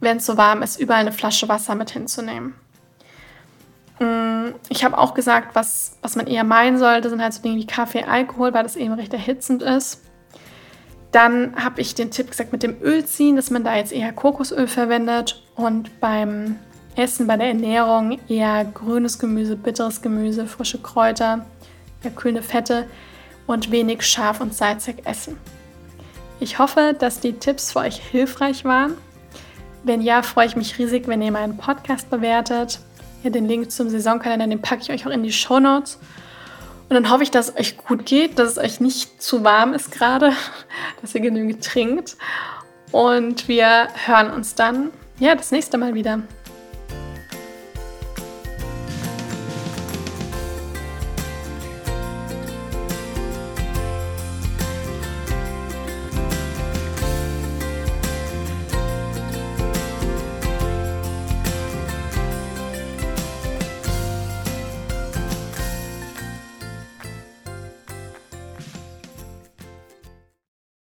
wenn 0.00 0.18
es 0.18 0.26
so 0.26 0.36
warm 0.36 0.62
ist, 0.62 0.80
überall 0.80 1.00
eine 1.00 1.12
Flasche 1.12 1.48
Wasser 1.48 1.74
mit 1.74 1.90
hinzunehmen. 1.90 2.54
Mm, 4.00 4.54
ich 4.68 4.84
habe 4.84 4.98
auch 4.98 5.14
gesagt, 5.14 5.54
was, 5.54 5.96
was 6.02 6.16
man 6.16 6.26
eher 6.26 6.44
meinen 6.44 6.78
sollte, 6.78 7.10
sind 7.10 7.22
halt 7.22 7.32
so 7.32 7.42
Dinge 7.42 7.56
wie 7.56 7.66
Kaffee, 7.66 8.02
Alkohol, 8.02 8.52
weil 8.52 8.64
das 8.64 8.76
eben 8.76 8.94
recht 8.94 9.12
erhitzend 9.12 9.62
ist. 9.62 10.02
Dann 11.12 11.54
habe 11.64 11.80
ich 11.80 11.94
den 11.94 12.10
Tipp 12.10 12.30
gesagt 12.30 12.50
mit 12.50 12.64
dem 12.64 12.82
Ölziehen, 12.82 13.36
dass 13.36 13.50
man 13.50 13.62
da 13.62 13.76
jetzt 13.76 13.92
eher 13.92 14.12
Kokosöl 14.12 14.66
verwendet 14.66 15.44
und 15.54 16.00
beim 16.00 16.56
Essen, 16.96 17.28
bei 17.28 17.36
der 17.36 17.48
Ernährung 17.48 18.18
eher 18.28 18.64
grünes 18.64 19.18
Gemüse, 19.20 19.56
bitteres 19.56 20.02
Gemüse, 20.02 20.46
frische 20.46 20.78
Kräuter, 20.78 21.46
kühlende 22.10 22.42
Fette 22.42 22.86
und 23.46 23.70
wenig 23.70 24.02
scharf 24.02 24.40
und 24.40 24.54
salzig 24.54 25.06
essen. 25.06 25.38
Ich 26.40 26.58
hoffe, 26.58 26.94
dass 26.98 27.20
die 27.20 27.34
Tipps 27.34 27.72
für 27.72 27.80
euch 27.80 27.96
hilfreich 27.96 28.64
waren. 28.64 28.94
Wenn 29.82 30.00
ja, 30.00 30.22
freue 30.22 30.46
ich 30.46 30.56
mich 30.56 30.78
riesig, 30.78 31.06
wenn 31.06 31.22
ihr 31.22 31.32
meinen 31.32 31.56
Podcast 31.56 32.10
bewertet. 32.10 32.80
Ja, 33.22 33.30
den 33.30 33.46
Link 33.46 33.70
zum 33.70 33.88
Saisonkalender, 33.88 34.46
den 34.46 34.60
packe 34.60 34.82
ich 34.82 34.90
euch 34.90 35.06
auch 35.06 35.10
in 35.10 35.22
die 35.22 35.32
Show 35.32 35.60
Notes. 35.60 35.98
Und 36.88 36.94
dann 36.94 37.10
hoffe 37.10 37.22
ich, 37.22 37.30
dass 37.30 37.48
es 37.48 37.56
euch 37.56 37.76
gut 37.78 38.04
geht, 38.04 38.38
dass 38.38 38.52
es 38.52 38.58
euch 38.58 38.80
nicht 38.80 39.22
zu 39.22 39.44
warm 39.44 39.72
ist 39.72 39.90
gerade, 39.90 40.32
dass 41.00 41.14
ihr 41.14 41.20
genügend 41.20 41.64
trinkt. 41.64 42.16
Und 42.92 43.48
wir 43.48 43.88
hören 44.06 44.30
uns 44.30 44.54
dann 44.54 44.90
ja 45.18 45.34
das 45.34 45.50
nächste 45.50 45.78
Mal 45.78 45.94
wieder. 45.94 46.20